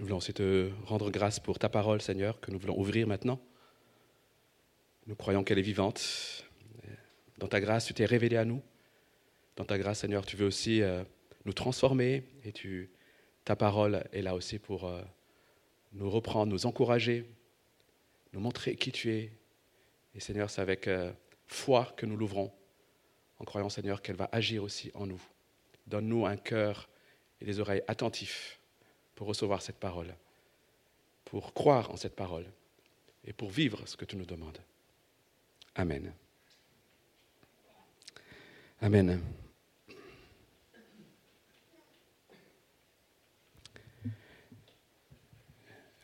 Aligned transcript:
Nous 0.00 0.06
voulons 0.06 0.16
aussi 0.16 0.32
te 0.32 0.70
rendre 0.86 1.10
grâce 1.10 1.40
pour 1.40 1.58
ta 1.58 1.68
parole, 1.68 2.00
Seigneur, 2.00 2.40
que 2.40 2.50
nous 2.50 2.58
voulons 2.58 2.78
ouvrir 2.78 3.06
maintenant. 3.06 3.38
Nous 5.06 5.14
croyons 5.14 5.44
qu'elle 5.44 5.58
est 5.58 5.62
vivante. 5.62 6.42
Dans 7.36 7.48
ta 7.48 7.60
grâce, 7.60 7.84
tu 7.84 7.92
t'es 7.92 8.06
révélé 8.06 8.38
à 8.38 8.46
nous. 8.46 8.62
Dans 9.56 9.66
ta 9.66 9.76
grâce, 9.76 9.98
Seigneur, 9.98 10.24
tu 10.24 10.38
veux 10.38 10.46
aussi 10.46 10.80
euh, 10.80 11.04
nous 11.44 11.52
transformer 11.52 12.24
et 12.44 12.52
tu, 12.52 12.88
ta 13.44 13.56
parole 13.56 14.02
est 14.10 14.22
là 14.22 14.34
aussi 14.34 14.58
pour 14.58 14.86
euh, 14.86 15.02
nous 15.92 16.08
reprendre, 16.08 16.50
nous 16.50 16.64
encourager, 16.64 17.26
nous 18.32 18.40
montrer 18.40 18.76
qui 18.76 18.92
tu 18.92 19.12
es. 19.12 19.32
Et 20.14 20.20
Seigneur, 20.20 20.48
c'est 20.48 20.62
avec 20.62 20.88
euh, 20.88 21.12
foi 21.46 21.92
que 21.98 22.06
nous 22.06 22.16
l'ouvrons, 22.16 22.50
en 23.38 23.44
croyant, 23.44 23.68
Seigneur, 23.68 24.00
qu'elle 24.00 24.16
va 24.16 24.30
agir 24.32 24.62
aussi 24.62 24.90
en 24.94 25.06
nous. 25.06 25.20
Donne-nous 25.86 26.24
un 26.24 26.38
cœur 26.38 26.88
et 27.42 27.44
des 27.44 27.60
oreilles 27.60 27.82
attentifs 27.86 28.59
pour 29.20 29.28
recevoir 29.28 29.60
cette 29.60 29.76
parole, 29.76 30.14
pour 31.26 31.52
croire 31.52 31.90
en 31.90 31.98
cette 31.98 32.16
parole 32.16 32.46
et 33.22 33.34
pour 33.34 33.50
vivre 33.50 33.86
ce 33.86 33.94
que 33.94 34.06
tu 34.06 34.16
nous 34.16 34.24
demandes. 34.24 34.56
Amen. 35.74 36.14
Amen. 38.80 39.20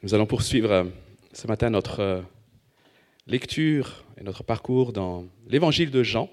Nous 0.02 0.12
allons 0.12 0.26
poursuivre 0.26 0.70
euh, 0.70 0.84
ce 1.32 1.46
matin 1.46 1.70
notre 1.70 2.00
euh, 2.00 2.22
lecture 3.26 4.04
et 4.18 4.24
notre 4.24 4.44
parcours 4.44 4.92
dans 4.92 5.24
l'évangile 5.46 5.90
de 5.90 6.02
Jean. 6.02 6.28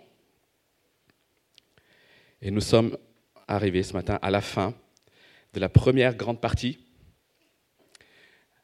Et 2.41 2.51
nous 2.51 2.59
sommes 2.59 2.97
arrivés 3.47 3.83
ce 3.83 3.93
matin 3.93 4.19
à 4.21 4.29
la 4.29 4.41
fin 4.41 4.73
de 5.53 5.59
la 5.59 5.69
première 5.69 6.15
grande 6.15 6.41
partie, 6.41 6.79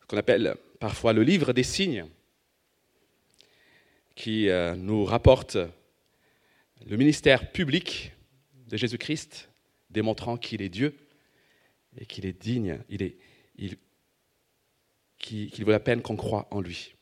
qu'on 0.08 0.18
appelle 0.18 0.56
parfois 0.80 1.14
le 1.14 1.24
livre 1.24 1.54
des 1.54 1.64
signes, 1.64 2.06
qui 4.16 4.50
euh, 4.50 4.76
nous 4.76 5.06
rapporte 5.06 5.58
le 6.86 6.98
ministère 6.98 7.52
public 7.52 8.12
de 8.68 8.76
Jésus-Christ, 8.76 9.50
démontrant 9.90 10.38
qu'il 10.38 10.62
est 10.62 10.70
Dieu 10.70 10.96
et 11.98 12.06
qu'il 12.06 12.26
est 12.26 12.40
digne, 12.40 12.80
il 12.90 13.14
qu'il 15.20 15.66
vaut 15.66 15.72
la 15.72 15.80
peine 15.80 16.02
qu'on 16.02 16.16
croit 16.16 16.48
en 16.50 16.62
lui. 16.62 16.96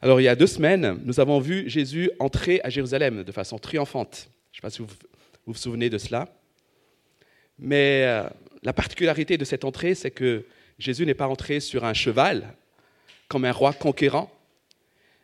Alors 0.00 0.20
il 0.20 0.24
y 0.24 0.28
a 0.28 0.36
deux 0.36 0.46
semaines, 0.46 1.00
nous 1.04 1.18
avons 1.18 1.40
vu 1.40 1.68
Jésus 1.68 2.10
entrer 2.20 2.60
à 2.62 2.70
Jérusalem 2.70 3.24
de 3.24 3.32
façon 3.32 3.58
triomphante. 3.58 4.30
Je 4.52 4.58
ne 4.58 4.60
sais 4.60 4.62
pas 4.62 4.70
si 4.70 4.82
vous 4.82 4.88
vous 5.46 5.54
souvenez 5.54 5.90
de 5.90 5.98
cela. 5.98 6.28
Mais 7.58 8.04
euh, 8.06 8.28
la 8.62 8.72
particularité 8.72 9.36
de 9.38 9.44
cette 9.44 9.64
entrée, 9.64 9.94
c'est 9.94 10.10
que 10.10 10.44
Jésus 10.78 11.06
n'est 11.06 11.14
pas 11.14 11.28
entré 11.28 11.60
sur 11.60 11.84
un 11.84 11.94
cheval 11.94 12.54
comme 13.28 13.44
un 13.44 13.52
roi 13.52 13.72
conquérant, 13.72 14.30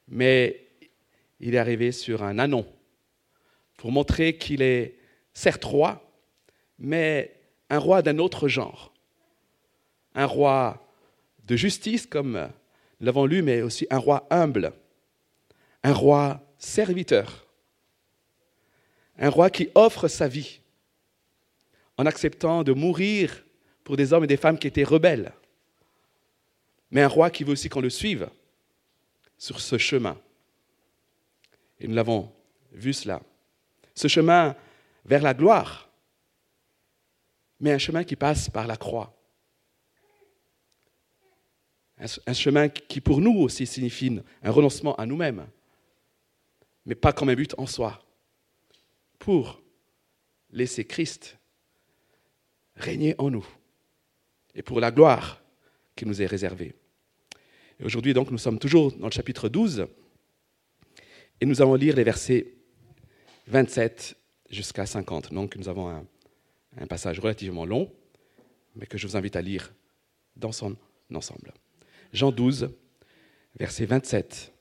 mais 0.08 0.66
il 1.40 1.54
est 1.54 1.58
arrivé 1.58 1.92
sur 1.92 2.22
un 2.22 2.38
anon 2.38 2.66
pour 3.76 3.92
montrer 3.92 4.36
qu'il 4.36 4.62
est 4.62 4.96
certes 5.32 5.64
roi, 5.64 6.10
mais 6.78 7.34
un 7.70 7.78
roi 7.78 8.02
d'un 8.02 8.18
autre 8.18 8.48
genre. 8.48 8.92
Un 10.14 10.26
roi 10.26 10.86
de 11.46 11.56
justice, 11.56 12.06
comme 12.06 12.48
nous 13.00 13.06
l'avons 13.06 13.26
lu, 13.26 13.42
mais 13.42 13.62
aussi 13.62 13.86
un 13.90 13.98
roi 13.98 14.26
humble, 14.30 14.72
un 15.82 15.92
roi 15.92 16.40
serviteur, 16.58 17.46
un 19.18 19.28
roi 19.28 19.50
qui 19.50 19.68
offre 19.74 20.08
sa 20.08 20.28
vie 20.28 20.60
en 21.96 22.06
acceptant 22.06 22.62
de 22.62 22.72
mourir 22.72 23.44
pour 23.82 23.96
des 23.96 24.12
hommes 24.12 24.24
et 24.24 24.28
des 24.28 24.36
femmes 24.36 24.58
qui 24.58 24.66
étaient 24.66 24.84
rebelles, 24.84 25.32
mais 26.90 27.02
un 27.02 27.08
roi 27.08 27.30
qui 27.30 27.44
veut 27.44 27.52
aussi 27.52 27.68
qu'on 27.68 27.80
le 27.80 27.90
suive 27.90 28.28
sur 29.36 29.60
ce 29.60 29.78
chemin. 29.78 30.18
Et 31.80 31.88
nous 31.88 31.94
l'avons 31.94 32.32
vu 32.72 32.92
cela. 32.92 33.20
Ce 33.94 34.08
chemin 34.08 34.56
vers 35.04 35.22
la 35.22 35.34
gloire, 35.34 35.90
mais 37.60 37.72
un 37.72 37.78
chemin 37.78 38.04
qui 38.04 38.16
passe 38.16 38.48
par 38.48 38.66
la 38.66 38.76
croix. 38.76 39.12
Un 42.26 42.32
chemin 42.32 42.68
qui 42.68 43.00
pour 43.00 43.20
nous 43.20 43.38
aussi 43.38 43.66
signifie 43.66 44.20
un 44.42 44.50
renoncement 44.50 44.96
à 44.96 45.06
nous-mêmes, 45.06 45.46
mais 46.86 46.94
pas 46.94 47.12
comme 47.12 47.28
un 47.28 47.34
but 47.34 47.54
en 47.56 47.66
soi, 47.66 48.04
pour 49.18 49.62
laisser 50.50 50.84
Christ 50.84 51.38
régner 52.76 53.14
en 53.18 53.30
nous 53.30 53.46
et 54.54 54.62
pour 54.62 54.80
la 54.80 54.90
gloire 54.90 55.42
qui 55.96 56.06
nous 56.06 56.20
est 56.22 56.26
réservée. 56.26 56.74
Et 57.80 57.84
aujourd'hui, 57.84 58.14
donc, 58.14 58.30
nous 58.30 58.38
sommes 58.38 58.58
toujours 58.58 58.92
dans 58.92 59.06
le 59.06 59.12
chapitre 59.12 59.48
12 59.48 59.86
et 61.40 61.46
nous 61.46 61.60
allons 61.60 61.74
lire 61.74 61.96
les 61.96 62.04
versets 62.04 62.54
27 63.48 64.16
jusqu'à 64.50 64.86
50. 64.86 65.32
Donc, 65.32 65.56
nous 65.56 65.68
avons 65.68 65.88
un, 65.88 66.06
un 66.76 66.86
passage 66.86 67.18
relativement 67.18 67.64
long, 67.64 67.92
mais 68.76 68.86
que 68.86 68.98
je 68.98 69.06
vous 69.06 69.16
invite 69.16 69.36
à 69.36 69.42
lire 69.42 69.72
dans 70.36 70.52
son 70.52 70.76
ensemble. 71.12 71.52
Jean 72.12 72.32
12, 72.32 72.70
versets 73.58 73.86
27 73.86 74.52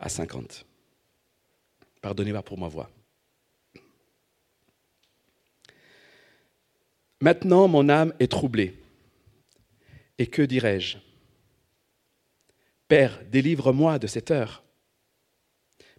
à 0.00 0.08
50. 0.08 0.64
Pardonnez-moi 2.00 2.42
pour 2.42 2.58
ma 2.58 2.68
voix. 2.68 2.90
Maintenant 7.20 7.68
mon 7.68 7.88
âme 7.88 8.14
est 8.20 8.30
troublée. 8.30 8.76
Et 10.18 10.26
que 10.26 10.42
dirais-je? 10.42 10.98
Père, 12.86 13.20
délivre-moi 13.30 13.98
de 13.98 14.06
cette 14.06 14.30
heure. 14.30 14.62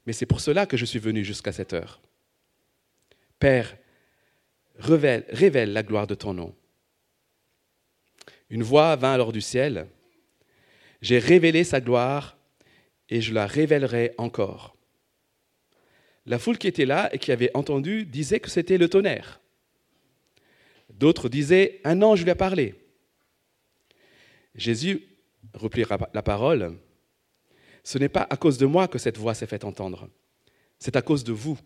Mais 0.06 0.14
c'est 0.14 0.26
pour 0.26 0.42
cela 0.42 0.66
que 0.66 0.78
je 0.78 0.86
suis 0.86 1.00
venu 1.00 1.24
jusqu'à 1.24 1.52
cette 1.52 1.74
heure. 1.74 2.02
Père, 3.38 3.78
révèle, 4.78 5.26
révèle 5.30 5.74
la 5.74 5.84
gloire 5.84 6.08
de 6.08 6.16
ton 6.16 6.34
nom. 6.34 6.56
Une 8.50 8.64
voix 8.64 8.96
vint 8.96 9.14
alors 9.14 9.32
du 9.32 9.42
ciel. 9.42 9.88
J'ai 11.02 11.20
révélé 11.20 11.64
sa 11.64 11.80
gloire 11.80 12.38
et 13.10 13.22
je 13.22 13.34
la 13.34 13.46
révélerai 13.46 14.14
encore. 14.18 14.76
La 16.26 16.40
foule 16.40 16.58
qui 16.58 16.68
était 16.68 16.86
là 16.86 17.14
et 17.14 17.20
qui 17.20 17.32
avait 17.32 17.52
entendu 17.54 18.06
disait 18.06 18.40
que 18.40 18.50
c'était 18.50 18.78
le 18.78 18.90
tonnerre. 18.90 19.40
D'autres 21.00 21.30
disaient, 21.30 21.80
un 21.86 22.02
ange 22.02 22.24
lui 22.24 22.30
a 22.30 22.36
parlé. 22.36 22.76
Jésus 24.54 25.02
reprit 25.54 25.86
la 26.14 26.22
parole, 26.22 26.78
ce 27.86 27.98
n'est 27.98 28.10
pas 28.10 28.28
à 28.30 28.36
cause 28.36 28.58
de 28.58 28.66
moi 28.66 28.90
que 28.90 29.00
cette 29.00 29.18
voix 29.18 29.34
s'est 29.34 29.48
faite 29.48 29.64
entendre, 29.64 30.10
c'est 30.78 30.98
à 30.98 31.02
cause 31.02 31.24
de 31.24 31.32
vous. 31.32 31.58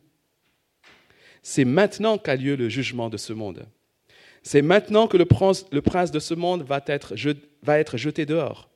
C'est 1.42 1.66
maintenant 1.66 2.20
qu'a 2.20 2.36
lieu 2.36 2.56
le 2.56 2.70
jugement 2.70 3.10
de 3.10 3.18
ce 3.18 3.34
monde. 3.34 3.66
C'est 4.44 4.62
maintenant 4.62 5.08
que 5.08 5.18
le 5.18 5.26
prince, 5.26 5.66
de 6.12 6.20
ce 6.20 6.36
monde 6.36 6.62
va 6.62 6.84
être, 6.86 7.16
va 7.64 7.80
être 7.80 7.98
jeté 7.98 8.28
dehors. 8.28 8.70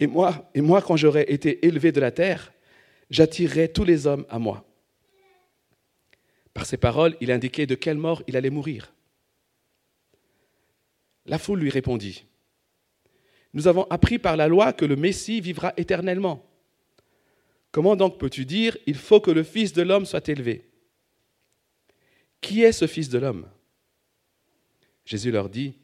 Et 0.00 0.06
moi, 0.06 0.50
et 0.54 0.62
moi 0.62 0.80
quand 0.80 0.96
j'aurai 0.96 1.26
été 1.28 1.66
élevé 1.66 1.92
de 1.92 2.00
la 2.00 2.12
terre, 2.12 2.50
j'attirerai 3.10 3.68
tous 3.68 3.84
les 3.84 4.06
hommes 4.06 4.24
à 4.30 4.38
moi. 4.38 4.64
Par 6.54 6.64
ces 6.64 6.78
paroles, 6.78 7.14
il 7.20 7.30
indiquait 7.30 7.66
de 7.66 7.74
quelle 7.74 7.98
mort 7.98 8.22
il 8.26 8.36
allait 8.36 8.48
mourir. 8.48 8.94
La 11.28 11.38
foule 11.38 11.60
lui 11.60 11.70
répondit, 11.70 12.24
Nous 13.52 13.68
avons 13.68 13.84
appris 13.90 14.18
par 14.18 14.36
la 14.36 14.48
loi 14.48 14.72
que 14.72 14.86
le 14.86 14.96
Messie 14.96 15.40
vivra 15.42 15.74
éternellement. 15.76 16.44
Comment 17.70 17.96
donc 17.96 18.18
peux-tu 18.18 18.46
dire, 18.46 18.76
Il 18.86 18.96
faut 18.96 19.20
que 19.20 19.30
le 19.30 19.42
Fils 19.42 19.74
de 19.74 19.82
l'homme 19.82 20.06
soit 20.06 20.26
élevé? 20.28 20.70
Qui 22.40 22.62
est 22.62 22.72
ce 22.72 22.86
Fils 22.86 23.10
de 23.10 23.18
l'homme? 23.18 23.46
Jésus 25.04 25.30
leur 25.30 25.50
dit, 25.50 25.74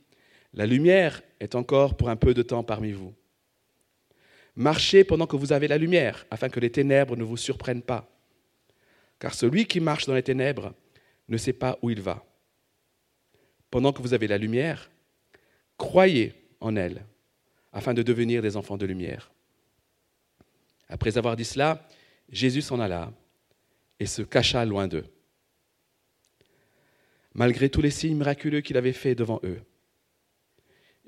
La 0.55 0.65
lumière 0.65 1.23
est 1.41 1.55
encore 1.55 1.95
pour 1.95 2.09
un 2.09 2.17
peu 2.17 2.33
de 2.33 2.43
temps 2.43 2.65
parmi 2.65 2.93
vous. 2.93 3.15
Marchez 4.57 5.05
pendant 5.05 5.27
que 5.27 5.37
vous 5.37 5.53
avez 5.53 5.69
la 5.69 5.79
lumière, 5.79 6.27
afin 6.31 6.49
que 6.49 6.61
les 6.61 6.71
ténèbres 6.71 7.17
ne 7.17 7.25
vous 7.25 7.37
surprennent 7.37 7.83
pas. 7.83 8.11
Car 9.19 9.35
celui 9.35 9.67
qui 9.67 9.81
marche 9.81 10.07
dans 10.07 10.15
les 10.15 10.23
ténèbres 10.23 10.73
ne 11.29 11.37
sait 11.37 11.53
pas 11.53 11.79
où 11.83 11.91
il 11.91 12.01
va. 12.01 12.25
Pendant 13.71 13.93
que 13.93 14.01
vous 14.01 14.15
avez 14.15 14.29
la 14.29 14.39
lumière, 14.39 14.91
Croyez 15.77 16.35
en 16.61 16.77
elle, 16.77 17.05
afin 17.73 17.95
de 17.95 18.03
devenir 18.03 18.43
des 18.43 18.57
enfants 18.57 18.77
de 18.77 18.87
lumière. 18.87 19.33
Après 20.89 21.19
avoir 21.19 21.37
dit 21.37 21.45
cela, 21.45 21.87
Jésus 22.31 22.63
s'en 22.63 22.81
alla 22.81 23.13
et 23.99 24.07
se 24.07 24.23
cacha 24.23 24.65
loin 24.65 24.89
d'eux. 24.89 25.07
Malgré 27.35 27.69
tous 27.69 27.83
les 27.83 27.91
signes 27.91 28.17
miraculeux 28.17 28.61
qu'il 28.61 28.77
avait 28.77 28.93
faits 28.93 29.19
devant 29.19 29.41
eux, 29.43 29.61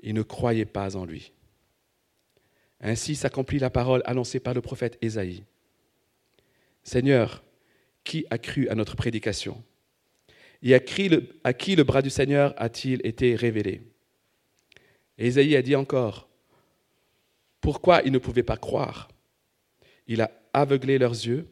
ils 0.01 0.13
ne 0.13 0.23
croyaient 0.23 0.65
pas 0.65 0.95
en 0.95 1.05
lui. 1.05 1.31
Ainsi 2.81 3.15
s'accomplit 3.15 3.59
la 3.59 3.69
parole 3.69 4.03
annoncée 4.05 4.39
par 4.39 4.53
le 4.53 4.61
prophète 4.61 4.97
Ésaïe. 5.01 5.43
Seigneur, 6.83 7.43
qui 8.03 8.25
a 8.29 8.37
cru 8.37 8.69
à 8.69 8.75
notre 8.75 8.95
prédication? 8.95 9.63
Et 10.61 10.73
à 10.73 10.79
qui 10.79 11.09
le, 11.09 11.27
à 11.43 11.53
qui 11.53 11.75
le 11.75 11.83
bras 11.83 12.01
du 12.01 12.09
Seigneur 12.09 12.53
a-t-il 12.57 13.05
été 13.05 13.35
révélé? 13.35 13.81
Et 15.17 15.27
Isaïe 15.27 15.55
a 15.55 15.61
dit 15.61 15.75
encore, 15.75 16.29
pourquoi 17.61 18.01
ils 18.03 18.11
ne 18.11 18.19
pouvaient 18.19 18.43
pas 18.43 18.57
croire? 18.57 19.09
Il 20.07 20.21
a 20.21 20.31
aveuglé 20.53 20.97
leurs 20.97 21.11
yeux 21.11 21.47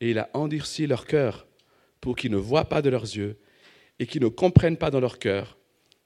et 0.00 0.10
il 0.10 0.18
a 0.18 0.28
endurci 0.34 0.86
leur 0.86 1.06
cœur 1.06 1.46
pour 2.00 2.16
qu'ils 2.16 2.32
ne 2.32 2.36
voient 2.36 2.68
pas 2.68 2.82
de 2.82 2.90
leurs 2.90 3.04
yeux 3.04 3.38
et 3.98 4.06
qu'ils 4.06 4.22
ne 4.22 4.28
comprennent 4.28 4.76
pas 4.76 4.90
dans 4.90 5.00
leur 5.00 5.18
cœur, 5.18 5.56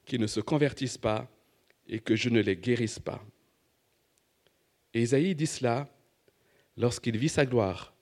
qu'ils 0.05 0.21
ne 0.21 0.27
se 0.27 0.41
convertissent 0.41 0.99
pas 0.99 1.29
et 1.89 1.99
que 1.99 2.15
je 2.15 2.29
ne 2.29 2.41
les 2.41 2.57
guérisse 2.57 2.99
pas. 2.99 3.25
Et 4.95 5.03
Isaïe 5.03 5.35
dit 5.35 5.47
cela 5.47 5.89
lorsqu'il 6.77 7.17
vit 7.17 7.29
sa 7.29 7.47
gloire 7.47 7.95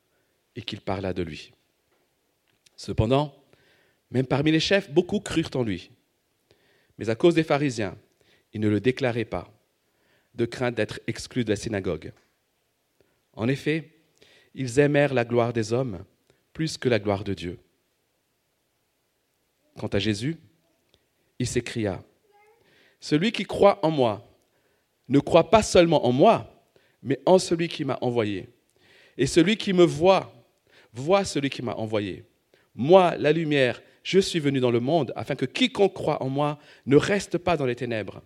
et 0.56 0.62
qu'il 0.62 0.80
parla 0.80 1.12
de 1.12 1.22
lui. 1.22 1.52
Cependant, 2.76 3.34
même 4.10 4.26
parmi 4.26 4.50
les 4.52 4.60
chefs, 4.60 4.90
beaucoup 4.90 5.20
crurent 5.20 5.50
en 5.54 5.62
lui. 5.62 5.90
Mais 6.98 7.10
à 7.10 7.14
cause 7.14 7.34
des 7.34 7.42
pharisiens, 7.42 7.96
ils 8.52 8.60
ne 8.60 8.68
le 8.68 8.80
déclaraient 8.80 9.24
pas, 9.24 9.52
de 10.34 10.44
crainte 10.44 10.74
d'être 10.74 11.00
exclus 11.06 11.44
de 11.44 11.50
la 11.50 11.56
synagogue. 11.56 12.12
En 13.32 13.48
effet, 13.48 13.90
ils 14.54 14.78
aimèrent 14.78 15.14
la 15.14 15.24
gloire 15.24 15.52
des 15.52 15.72
hommes 15.72 16.04
plus 16.52 16.78
que 16.78 16.88
la 16.88 16.98
gloire 16.98 17.24
de 17.24 17.34
Dieu. 17.34 17.58
Quant 19.78 19.88
à 19.88 19.98
Jésus, 19.98 20.36
il 21.38 21.46
s'écria, 21.46 22.02
Celui 23.00 23.30
qui 23.30 23.44
croit 23.44 23.78
en 23.84 23.90
moi 23.92 24.28
ne 25.08 25.20
croit 25.20 25.50
pas 25.50 25.62
seulement 25.62 26.04
en 26.04 26.12
moi, 26.12 26.52
mais 27.02 27.20
en 27.26 27.38
celui 27.38 27.68
qui 27.68 27.84
m'a 27.84 27.98
envoyé. 28.00 28.48
Et 29.16 29.26
celui 29.26 29.56
qui 29.56 29.72
me 29.72 29.84
voit, 29.84 30.32
voit 30.92 31.24
celui 31.24 31.48
qui 31.48 31.62
m'a 31.62 31.74
envoyé. 31.74 32.24
Moi, 32.74 33.16
la 33.16 33.32
lumière, 33.32 33.80
je 34.02 34.18
suis 34.18 34.40
venu 34.40 34.58
dans 34.58 34.70
le 34.70 34.80
monde 34.80 35.12
afin 35.16 35.36
que 35.36 35.44
quiconque 35.44 35.94
croit 35.94 36.22
en 36.22 36.28
moi 36.28 36.58
ne 36.86 36.96
reste 36.96 37.38
pas 37.38 37.56
dans 37.56 37.66
les 37.66 37.76
ténèbres. 37.76 38.22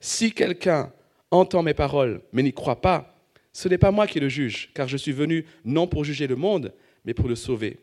Si 0.00 0.32
quelqu'un 0.32 0.92
entend 1.30 1.62
mes 1.62 1.74
paroles 1.74 2.22
mais 2.32 2.42
n'y 2.42 2.52
croit 2.52 2.80
pas, 2.80 3.14
ce 3.52 3.68
n'est 3.68 3.78
pas 3.78 3.90
moi 3.90 4.06
qui 4.06 4.20
le 4.20 4.28
juge, 4.28 4.70
car 4.74 4.88
je 4.88 4.96
suis 4.96 5.12
venu 5.12 5.44
non 5.64 5.86
pour 5.86 6.04
juger 6.04 6.26
le 6.26 6.36
monde, 6.36 6.72
mais 7.04 7.14
pour 7.14 7.28
le 7.28 7.34
sauver. 7.34 7.78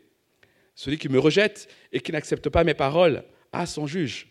Celui 0.74 0.98
qui 0.98 1.08
me 1.08 1.18
rejette 1.18 1.68
et 1.92 2.00
qui 2.00 2.12
n'accepte 2.12 2.48
pas 2.48 2.64
mes 2.64 2.74
paroles 2.74 3.24
a 3.52 3.66
son 3.66 3.86
juge. 3.86 4.28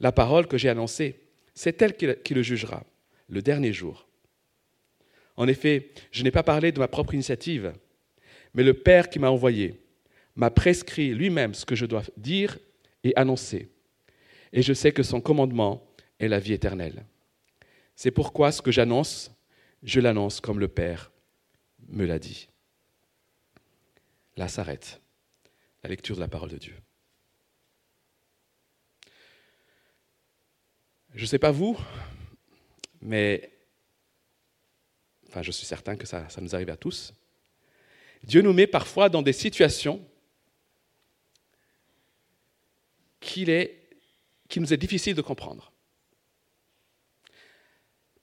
La 0.00 0.12
parole 0.12 0.46
que 0.46 0.58
j'ai 0.58 0.68
annoncée, 0.68 1.20
c'est 1.54 1.80
elle 1.80 1.96
qui 1.96 2.34
le 2.34 2.42
jugera, 2.42 2.84
le 3.28 3.40
dernier 3.40 3.72
jour. 3.72 4.06
En 5.36 5.48
effet, 5.48 5.90
je 6.10 6.22
n'ai 6.22 6.30
pas 6.30 6.42
parlé 6.42 6.72
de 6.72 6.78
ma 6.78 6.88
propre 6.88 7.14
initiative, 7.14 7.72
mais 8.54 8.62
le 8.62 8.74
Père 8.74 9.08
qui 9.10 9.18
m'a 9.18 9.30
envoyé 9.30 9.80
m'a 10.34 10.50
prescrit 10.50 11.14
lui-même 11.14 11.54
ce 11.54 11.64
que 11.64 11.74
je 11.74 11.86
dois 11.86 12.02
dire 12.16 12.58
et 13.04 13.14
annoncer. 13.16 13.70
Et 14.52 14.62
je 14.62 14.72
sais 14.72 14.92
que 14.92 15.02
son 15.02 15.20
commandement 15.20 15.85
est 16.18 16.28
la 16.28 16.38
vie 16.38 16.52
éternelle. 16.52 17.04
C'est 17.94 18.10
pourquoi 18.10 18.52
ce 18.52 18.62
que 18.62 18.70
j'annonce, 18.70 19.30
je 19.82 20.00
l'annonce 20.00 20.40
comme 20.40 20.60
le 20.60 20.68
Père 20.68 21.10
me 21.88 22.04
l'a 22.04 22.18
dit. 22.18 22.48
Là 24.36 24.48
s'arrête 24.48 25.00
la 25.82 25.90
lecture 25.90 26.16
de 26.16 26.20
la 26.20 26.28
parole 26.28 26.50
de 26.50 26.58
Dieu. 26.58 26.76
Je 31.14 31.22
ne 31.22 31.26
sais 31.26 31.38
pas 31.38 31.50
vous, 31.50 31.78
mais 33.00 33.50
enfin 35.28 35.42
je 35.42 35.50
suis 35.50 35.66
certain 35.66 35.96
que 35.96 36.06
ça, 36.06 36.26
nous 36.40 36.54
arrive 36.54 36.68
à 36.68 36.76
tous. 36.76 37.14
Dieu 38.22 38.42
nous 38.42 38.52
met 38.52 38.66
parfois 38.66 39.08
dans 39.08 39.22
des 39.22 39.32
situations 39.32 40.06
qu'il 43.20 43.48
nous 44.56 44.72
est 44.72 44.76
difficile 44.76 45.14
de 45.14 45.22
comprendre. 45.22 45.72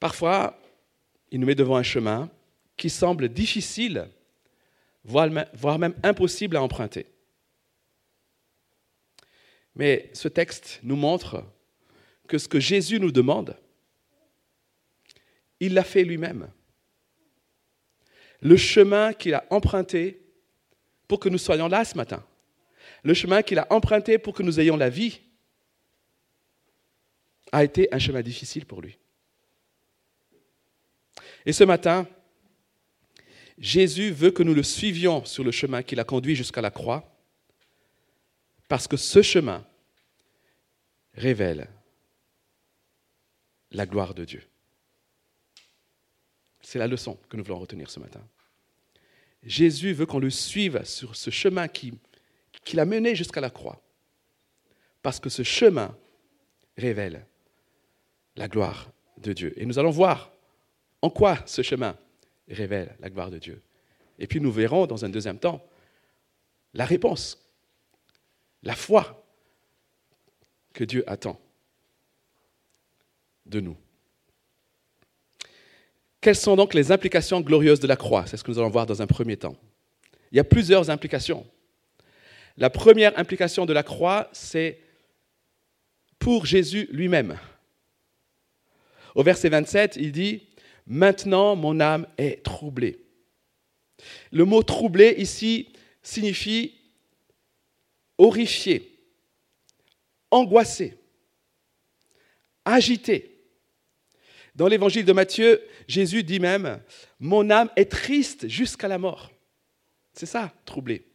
Parfois, 0.04 0.60
il 1.32 1.40
nous 1.40 1.48
met 1.48 1.56
devant 1.56 1.78
un 1.78 1.82
chemin 1.82 2.30
qui 2.76 2.90
semble 2.90 3.30
difficile, 3.30 4.10
voire 5.06 5.30
même 5.30 5.96
impossible 6.04 6.58
à 6.58 6.62
emprunter. 6.62 7.06
Mais 9.76 10.10
ce 10.12 10.28
texte 10.28 10.82
nous 10.84 10.98
montre 10.98 11.46
que 12.28 12.38
ce 12.38 12.50
que 12.50 12.60
Jésus 12.60 13.00
nous 13.00 13.14
demande, 13.14 13.56
il 15.62 15.74
l'a 15.74 15.86
fait 15.86 16.04
lui-même. 16.04 16.52
Le 18.42 18.58
chemin 18.58 19.14
qu'il 19.14 19.36
a 19.36 19.46
emprunté 19.52 20.22
pour 21.08 21.22
que 21.22 21.30
nous 21.30 21.38
soyons 21.38 21.70
là 21.70 21.86
ce 21.86 21.96
matin, 21.96 22.26
le 23.04 23.14
chemin 23.14 23.42
qu'il 23.42 23.58
a 23.58 23.68
emprunté 23.70 24.18
pour 24.18 24.34
que 24.34 24.44
nous 24.44 24.60
ayons 24.60 24.76
la 24.76 24.90
vie, 24.90 25.22
a 27.54 27.64
été 27.64 27.88
un 27.94 28.00
chemin 28.00 28.22
difficile 28.22 28.66
pour 28.66 28.82
lui. 28.82 28.98
Et 31.46 31.54
ce 31.54 31.64
matin, 31.64 32.08
Jésus 33.58 34.12
veut 34.12 34.32
que 34.32 34.44
nous 34.44 34.54
le 34.54 34.64
suivions 34.64 35.26
sur 35.26 35.44
le 35.44 35.52
chemin 35.52 35.84
qu'il 35.84 36.00
a 36.00 36.04
conduit 36.04 36.36
jusqu'à 36.36 36.62
la 36.62 36.72
croix 36.72 37.10
parce 38.68 38.88
que 38.88 38.98
ce 38.98 39.22
chemin 39.22 39.66
révèle 41.14 41.70
la 43.72 43.86
gloire 43.86 44.14
de 44.14 44.26
Dieu. 44.26 44.44
C'est 46.62 46.80
la 46.80 46.88
leçon 46.88 47.20
que 47.30 47.38
nous 47.38 47.44
voulons 47.44 47.60
retenir 47.60 47.90
ce 47.90 48.00
matin. 48.00 48.22
Jésus 49.44 49.94
veut 49.94 50.06
qu'on 50.06 50.20
le 50.20 50.30
suive 50.30 50.84
sur 50.86 51.16
ce 51.16 51.30
chemin 51.30 51.68
qui 51.68 52.00
a 52.78 52.86
mené 52.86 53.16
jusqu'à 53.16 53.42
la 53.42 53.50
croix. 53.50 53.82
Parce 55.02 55.20
que 55.20 55.30
ce 55.30 55.44
chemin 55.44 55.96
révèle 56.78 57.28
la 58.36 58.48
gloire 58.48 58.92
de 59.18 59.34
Dieu. 59.34 59.54
Et 59.58 59.66
nous 59.66 59.78
allons 59.78 59.92
voir 59.92 60.33
en 61.04 61.10
quoi 61.10 61.38
ce 61.46 61.62
chemin 61.62 61.98
révèle 62.48 62.96
la 63.02 63.10
gloire 63.10 63.30
de 63.30 63.38
Dieu? 63.38 63.62
Et 64.20 64.26
puis 64.26 64.40
nous 64.40 64.54
verrons 64.54 64.88
dans 64.88 65.04
un 65.04 65.10
deuxième 65.10 65.38
temps 65.38 65.62
la 66.74 66.86
réponse 66.86 67.40
la 68.64 68.74
foi 68.74 69.22
que 70.74 70.86
Dieu 70.86 71.04
attend 71.06 71.38
de 73.46 73.60
nous. 73.60 73.76
Quelles 76.22 76.38
sont 76.38 76.56
donc 76.56 76.74
les 76.74 76.94
implications 76.94 77.42
glorieuses 77.42 77.82
de 77.82 77.88
la 77.88 77.98
croix? 77.98 78.26
C'est 78.26 78.38
ce 78.38 78.44
que 78.46 78.52
nous 78.52 78.60
allons 78.60 78.70
voir 78.70 78.86
dans 78.86 79.02
un 79.02 79.08
premier 79.08 79.36
temps. 79.36 79.58
Il 80.32 80.38
y 80.38 80.40
a 80.40 80.46
plusieurs 80.46 80.90
implications. 80.90 81.46
La 82.56 82.70
première 82.70 83.20
implication 83.20 83.66
de 83.66 83.74
la 83.74 83.84
croix, 83.84 84.30
c'est 84.32 84.80
pour 86.18 86.46
Jésus 86.46 86.88
lui-même. 86.92 87.38
Au 89.16 89.24
verset 89.24 89.50
27, 89.50 89.98
il 89.98 90.14
dit, 90.14 90.48
Maintenant 90.86 91.56
mon 91.56 91.80
âme 91.80 92.08
est 92.18 92.44
troublée. 92.44 93.00
Le 94.32 94.46
mot 94.46 94.64
troublé 94.64 95.16
ici 95.18 95.70
signifie 96.02 96.76
horrifié, 98.18 99.00
angoissé, 100.32 100.98
agité. 102.66 103.30
Dans 104.56 104.68
l'évangile 104.68 105.06
de 105.06 105.14
Matthieu, 105.14 105.62
Jésus 105.88 106.24
dit 106.24 106.40
même, 106.40 106.82
Mon 107.20 107.50
âme 107.50 107.70
est 107.76 107.92
triste 107.92 108.48
jusqu'à 108.48 108.88
la 108.88 109.00
mort. 109.00 109.32
C'est 110.14 110.28
ça, 110.28 110.54
troublé. 110.66 111.08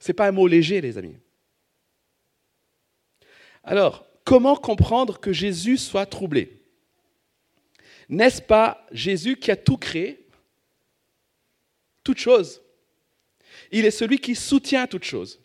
Ce 0.00 0.08
n'est 0.08 0.14
pas 0.14 0.26
un 0.26 0.32
mot 0.32 0.48
léger, 0.48 0.80
les 0.80 0.98
amis. 0.98 1.16
Alors, 3.62 4.04
comment 4.24 4.56
comprendre 4.56 5.20
que 5.20 5.32
Jésus 5.32 5.78
soit 5.78 6.06
troublé? 6.06 6.61
N'est-ce 8.12 8.42
pas 8.42 8.86
Jésus 8.92 9.36
qui 9.36 9.50
a 9.50 9.56
tout 9.56 9.78
créé, 9.78 10.26
toute 12.04 12.18
chose 12.18 12.60
Il 13.70 13.86
est 13.86 13.90
celui 13.90 14.18
qui 14.18 14.34
soutient 14.34 14.86
toute 14.86 15.04
chose. 15.04 15.40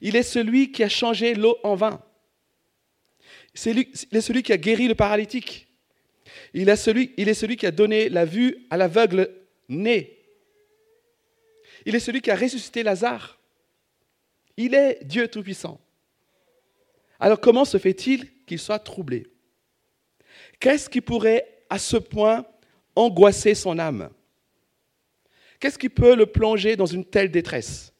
Il 0.00 0.16
est 0.16 0.24
celui 0.24 0.72
qui 0.72 0.82
a 0.82 0.88
changé 0.88 1.34
l'eau 1.34 1.56
en 1.62 1.76
vin. 1.76 2.02
il 3.64 3.86
est 4.10 4.20
celui 4.20 4.42
qui 4.42 4.52
a 4.52 4.56
guéri 4.56 4.88
le 4.88 4.96
paralytique. 4.96 5.68
Il 6.52 6.68
est, 6.68 6.74
celui, 6.74 7.14
il 7.16 7.28
est 7.28 7.34
celui 7.34 7.56
qui 7.56 7.66
a 7.66 7.70
donné 7.70 8.08
la 8.08 8.24
vue 8.24 8.66
à 8.70 8.76
l'aveugle 8.76 9.30
né. 9.68 10.18
Il 11.86 11.94
est 11.94 12.00
celui 12.00 12.20
qui 12.22 12.32
a 12.32 12.36
ressuscité 12.36 12.82
Lazare. 12.82 13.38
Il 14.56 14.74
est 14.74 14.98
Dieu 15.04 15.28
Tout-Puissant. 15.28 15.80
Alors 17.20 17.40
comment 17.40 17.64
se 17.64 17.78
fait-il 17.78 18.28
qu'il 18.46 18.58
soit 18.58 18.80
troublé? 18.80 19.28
Qu'est-ce 20.58 20.90
qui 20.90 21.00
pourrait 21.00 21.59
à 21.70 21.78
ce 21.78 21.96
point 21.96 22.44
angoisser 22.94 23.54
son 23.54 23.78
âme 23.78 24.10
Qu'est-ce 25.60 25.78
qui 25.78 25.90
peut 25.90 26.16
le 26.16 26.24
plonger 26.24 26.74
dans 26.74 26.86
une 26.86 27.04
telle 27.04 27.30
détresse? 27.30 27.92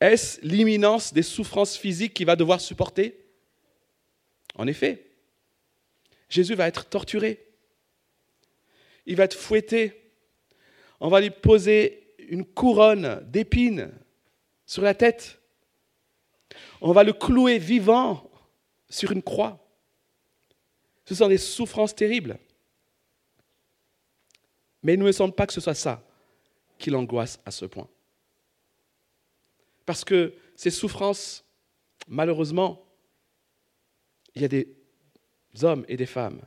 Est-ce 0.00 0.40
l'imminence 0.42 1.14
des 1.14 1.22
souffrances 1.22 1.76
physiques 1.76 2.12
qu'il 2.12 2.26
va 2.26 2.34
devoir 2.34 2.60
supporter? 2.60 3.24
En 4.56 4.66
effet, 4.66 5.06
Jésus 6.28 6.56
va 6.56 6.66
être 6.66 6.86
torturé. 6.86 7.46
Il 9.06 9.14
va 9.14 9.24
être 9.24 9.38
fouetté. 9.38 10.12
On 10.98 11.08
va 11.08 11.20
lui 11.20 11.30
poser 11.30 12.14
une 12.28 12.44
couronne 12.44 13.24
d'épines 13.30 13.92
sur 14.66 14.82
la 14.82 14.94
tête. 14.94 15.40
On 16.80 16.92
va 16.92 17.04
le 17.04 17.12
clouer 17.12 17.58
vivant 17.58 18.28
sur 18.90 19.12
une 19.12 19.22
croix. 19.22 19.65
Ce 21.06 21.14
sont 21.14 21.28
des 21.28 21.38
souffrances 21.38 21.94
terribles. 21.94 22.38
Mais 24.82 24.94
il 24.94 24.98
ne 24.98 25.04
me 25.04 25.12
semble 25.12 25.34
pas 25.34 25.46
que 25.46 25.52
ce 25.52 25.60
soit 25.60 25.74
ça 25.74 26.04
qui 26.78 26.90
l'angoisse 26.90 27.40
à 27.46 27.50
ce 27.50 27.64
point. 27.64 27.88
Parce 29.86 30.04
que 30.04 30.34
ces 30.56 30.70
souffrances, 30.70 31.44
malheureusement, 32.08 32.84
il 34.34 34.42
y 34.42 34.44
a 34.44 34.48
des 34.48 34.68
hommes 35.62 35.84
et 35.88 35.96
des 35.96 36.06
femmes 36.06 36.42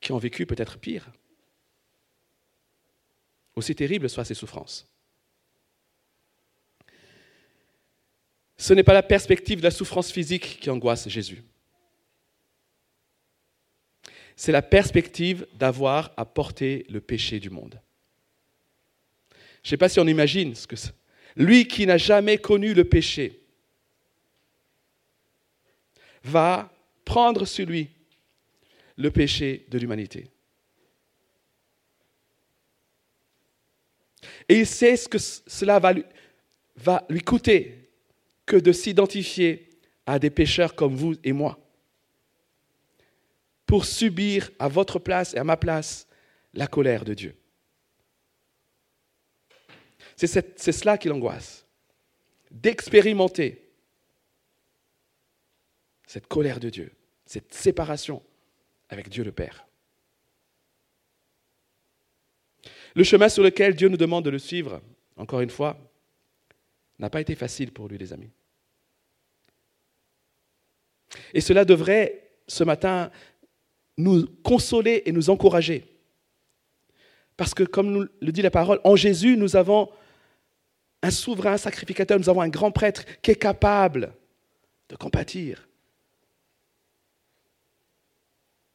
qui 0.00 0.12
ont 0.12 0.18
vécu 0.18 0.46
peut-être 0.46 0.78
pire. 0.78 1.10
Aussi 3.56 3.74
terribles 3.74 4.08
soient 4.08 4.24
ces 4.24 4.34
souffrances. 4.34 4.86
Ce 8.56 8.74
n'est 8.74 8.84
pas 8.84 8.94
la 8.94 9.02
perspective 9.02 9.58
de 9.58 9.64
la 9.64 9.70
souffrance 9.70 10.12
physique 10.12 10.60
qui 10.60 10.70
angoisse 10.70 11.08
Jésus. 11.08 11.42
C'est 14.36 14.52
la 14.52 14.62
perspective 14.62 15.46
d'avoir 15.54 16.12
à 16.16 16.24
porter 16.24 16.86
le 16.88 17.00
péché 17.00 17.38
du 17.40 17.50
monde. 17.50 17.80
Je 19.62 19.68
ne 19.68 19.70
sais 19.70 19.76
pas 19.76 19.88
si 19.88 20.00
on 20.00 20.06
imagine 20.06 20.54
ce 20.54 20.66
que 20.66 20.76
c'est. 20.76 20.94
Lui 21.36 21.66
qui 21.66 21.86
n'a 21.86 21.98
jamais 21.98 22.38
connu 22.38 22.74
le 22.74 22.84
péché 22.84 23.40
va 26.24 26.72
prendre 27.04 27.44
sur 27.46 27.66
lui 27.66 27.90
le 28.96 29.10
péché 29.10 29.66
de 29.68 29.78
l'humanité. 29.78 30.28
Et 34.48 34.60
il 34.60 34.66
sait 34.66 34.96
ce 34.96 35.08
que 35.08 35.18
cela 35.18 35.78
va 35.78 35.92
lui, 35.92 36.04
va 36.76 37.04
lui 37.08 37.22
coûter 37.22 37.90
que 38.44 38.56
de 38.56 38.72
s'identifier 38.72 39.70
à 40.06 40.18
des 40.18 40.30
pécheurs 40.30 40.74
comme 40.74 40.94
vous 40.94 41.14
et 41.24 41.32
moi, 41.32 41.58
pour 43.72 43.86
subir 43.86 44.50
à 44.58 44.68
votre 44.68 44.98
place 44.98 45.32
et 45.32 45.38
à 45.38 45.44
ma 45.44 45.56
place 45.56 46.06
la 46.52 46.66
colère 46.66 47.06
de 47.06 47.14
Dieu. 47.14 47.34
C'est 50.14 50.72
cela 50.72 50.98
qui 50.98 51.08
l'angoisse, 51.08 51.64
d'expérimenter 52.50 53.72
cette 56.06 56.26
colère 56.26 56.60
de 56.60 56.68
Dieu, 56.68 56.92
cette 57.24 57.54
séparation 57.54 58.22
avec 58.90 59.08
Dieu 59.08 59.24
le 59.24 59.32
Père. 59.32 59.66
Le 62.94 63.04
chemin 63.04 63.30
sur 63.30 63.42
lequel 63.42 63.74
Dieu 63.74 63.88
nous 63.88 63.96
demande 63.96 64.26
de 64.26 64.30
le 64.30 64.38
suivre, 64.38 64.82
encore 65.16 65.40
une 65.40 65.48
fois, 65.48 65.78
n'a 66.98 67.08
pas 67.08 67.22
été 67.22 67.34
facile 67.34 67.72
pour 67.72 67.88
lui, 67.88 67.96
les 67.96 68.12
amis. 68.12 68.32
Et 71.32 71.40
cela 71.40 71.64
devrait, 71.64 72.28
ce 72.46 72.64
matin, 72.64 73.10
nous 73.96 74.26
consoler 74.42 75.02
et 75.06 75.12
nous 75.12 75.30
encourager. 75.30 75.86
Parce 77.36 77.54
que, 77.54 77.62
comme 77.62 78.08
le 78.20 78.32
dit 78.32 78.42
la 78.42 78.50
parole, 78.50 78.80
en 78.84 78.96
Jésus, 78.96 79.36
nous 79.36 79.56
avons 79.56 79.90
un 81.02 81.10
souverain 81.10 81.56
sacrificateur, 81.56 82.18
nous 82.18 82.28
avons 82.28 82.40
un 82.40 82.48
grand 82.48 82.70
prêtre 82.70 83.04
qui 83.20 83.32
est 83.32 83.36
capable 83.36 84.14
de 84.88 84.96
compatir, 84.96 85.68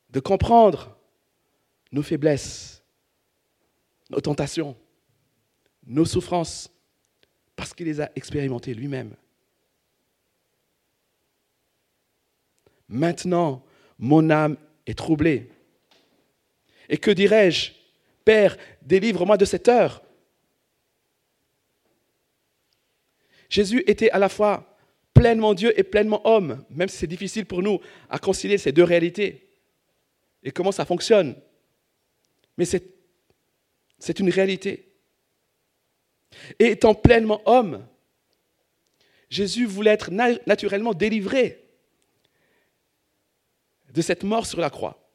de 0.10 0.20
comprendre 0.20 0.98
nos 1.92 2.04
faiblesses, 2.04 2.84
nos 4.10 4.20
tentations, 4.20 4.76
nos 5.86 6.06
souffrances, 6.06 6.70
parce 7.56 7.74
qu'il 7.74 7.88
les 7.88 8.02
a 8.02 8.12
expérimentées 8.16 8.74
lui-même. 8.74 9.16
Maintenant, 12.90 13.64
mon 14.00 14.30
âme 14.30 14.58
est 14.88 14.98
troublée. 14.98 15.50
Et 16.89 16.98
que 16.98 17.12
dirais-je 17.12 17.72
Père, 18.25 18.58
délivre-moi 18.82 19.38
de 19.38 19.46
cette 19.46 19.67
heure. 19.67 20.01
Jésus 23.50 23.84
était 23.88 24.10
à 24.10 24.20
la 24.20 24.27
fois 24.27 24.77
pleinement 25.13 25.53
Dieu 25.53 25.77
et 25.79 25.84
pleinement 25.84 26.22
homme, 26.27 26.65
même 26.70 26.89
si 26.89 26.98
c'est 26.98 27.08
difficile 27.08 27.46
pour 27.46 27.62
nous 27.62 27.79
à 28.10 28.20
concilier 28.20 28.58
ces 28.58 28.72
deux 28.72 28.84
réalités 28.84 29.50
et 30.44 30.51
comment 30.51 30.72
ça 30.72 30.86
fonctionne. 30.86 31.36
Mais 32.58 32.65
c'est 32.65 34.20
une 34.20 34.29
réalité. 34.29 34.94
Et 36.60 36.72
étant 36.72 36.94
pleinement 36.94 37.41
homme, 37.46 37.86
Jésus 39.29 39.65
voulait 39.65 39.91
être 39.91 40.12
naturellement 40.12 40.94
délivré 40.94 41.67
de 43.94 44.01
cette 44.01 44.24
mort 44.24 44.46
sur 44.46 44.60
la 44.60 44.70
croix. 44.70 45.08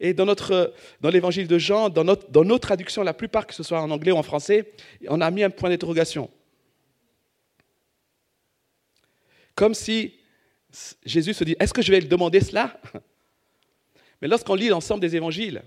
Et 0.00 0.14
dans, 0.14 0.26
notre, 0.26 0.72
dans 1.00 1.10
l'évangile 1.10 1.48
de 1.48 1.58
Jean, 1.58 1.88
dans, 1.88 2.04
dans 2.04 2.44
nos 2.44 2.58
traductions, 2.58 3.02
la 3.02 3.14
plupart, 3.14 3.46
que 3.46 3.54
ce 3.54 3.62
soit 3.62 3.80
en 3.80 3.90
anglais 3.90 4.12
ou 4.12 4.16
en 4.16 4.22
français, 4.22 4.72
on 5.08 5.20
a 5.20 5.30
mis 5.30 5.42
un 5.42 5.50
point 5.50 5.70
d'interrogation. 5.70 6.30
Comme 9.56 9.74
si 9.74 10.14
Jésus 11.04 11.34
se 11.34 11.42
dit, 11.42 11.56
est-ce 11.58 11.74
que 11.74 11.82
je 11.82 11.90
vais 11.90 12.00
lui 12.00 12.08
demander 12.08 12.40
cela? 12.40 12.80
Mais 14.22 14.28
lorsqu'on 14.28 14.54
lit 14.54 14.68
l'ensemble 14.68 15.00
des 15.00 15.16
évangiles, 15.16 15.62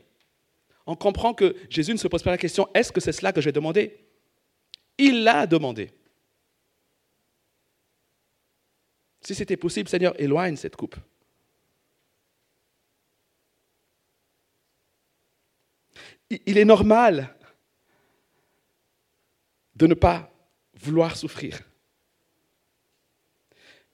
on 0.85 0.95
comprend 0.95 1.33
que 1.33 1.55
Jésus 1.69 1.91
ne 1.91 1.97
se 1.97 2.07
pose 2.07 2.23
pas 2.23 2.31
la 2.31 2.37
question, 2.37 2.69
est-ce 2.73 2.91
que 2.91 3.01
c'est 3.01 3.11
cela 3.11 3.33
que 3.33 3.41
je 3.41 3.45
vais 3.45 3.51
demander? 3.51 3.99
Il 4.97 5.23
l'a 5.23 5.45
demandé. 5.45 5.91
Si 9.21 9.35
c'était 9.35 9.57
possible, 9.57 9.87
Seigneur, 9.87 10.19
éloigne 10.19 10.55
cette 10.55 10.75
coupe. 10.75 10.95
Il 16.45 16.57
est 16.57 16.65
normal 16.65 17.35
de 19.75 19.87
ne 19.87 19.93
pas 19.93 20.31
vouloir 20.75 21.17
souffrir. 21.17 21.59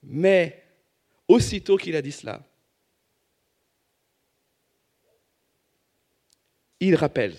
Mais 0.04 0.64
aussitôt 1.28 1.78
qu'il 1.78 1.96
a 1.96 2.02
dit 2.02 2.12
cela, 2.12 2.46
il 6.80 6.96
rappelle 6.96 7.36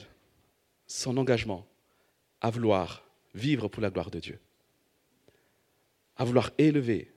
son 0.87 1.17
engagement 1.17 1.67
à 2.40 2.50
vouloir 2.50 3.05
vivre 3.35 3.69
pour 3.69 3.83
la 3.83 3.90
gloire 3.90 4.11
de 4.11 4.19
Dieu, 4.19 4.40
à 6.17 6.25
vouloir 6.25 6.50
élever, 6.59 7.12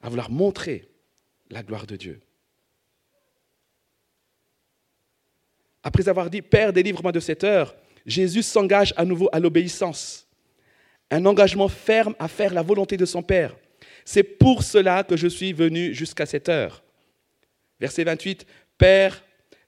à 0.00 0.08
vouloir 0.08 0.30
montrer 0.30 0.88
la 1.50 1.62
gloire 1.62 1.86
de 1.86 1.96
Dieu. 1.96 2.20
Après 5.86 6.08
avoir 6.08 6.28
dit 6.28 6.42
Père, 6.42 6.72
délivre-moi 6.72 7.12
de 7.12 7.20
cette 7.20 7.44
heure, 7.44 7.72
Jésus 8.04 8.42
s'engage 8.42 8.92
à 8.96 9.04
nouveau 9.04 9.28
à 9.30 9.38
l'obéissance, 9.38 10.26
un 11.12 11.24
engagement 11.26 11.68
ferme 11.68 12.16
à 12.18 12.26
faire 12.26 12.52
la 12.52 12.62
volonté 12.62 12.96
de 12.96 13.04
son 13.04 13.22
Père. 13.22 13.54
C'est 14.04 14.24
pour 14.24 14.64
cela 14.64 15.04
que 15.04 15.16
je 15.16 15.28
suis 15.28 15.52
venu 15.52 15.94
jusqu'à 15.94 16.26
cette 16.26 16.48
heure. 16.48 16.82
Verset 17.78 18.02
28, 18.02 18.46
Père, 18.76 19.22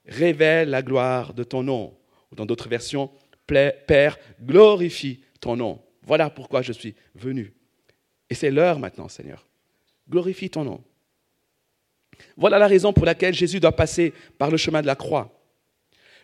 révèle 0.05 0.69
la 0.69 0.81
gloire 0.81 1.33
de 1.33 1.45
ton 1.45 1.63
nom. 1.63 1.95
Ou 2.33 2.35
dans 2.35 2.45
d'autres 2.45 2.67
versions, 2.67 3.09
Père, 3.47 4.17
glorifie 4.43 5.21
ton 5.39 5.55
nom. 5.55 5.81
Voilà 6.03 6.29
pourquoi 6.29 6.61
je 6.61 6.73
suis 6.73 6.95
venu. 7.15 7.53
Et 8.29 8.35
c'est 8.35 8.51
l'heure 8.51 8.79
maintenant, 8.79 9.07
Seigneur. 9.07 9.47
Glorifie 10.09 10.49
ton 10.49 10.65
nom. 10.65 10.83
Voilà 12.35 12.59
la 12.59 12.67
raison 12.67 12.91
pour 12.91 13.05
laquelle 13.05 13.33
Jésus 13.33 13.61
doit 13.61 13.73
passer 13.73 14.13
par 14.37 14.51
le 14.51 14.57
chemin 14.57 14.81
de 14.81 14.87
la 14.87 14.97
croix. 14.97 15.38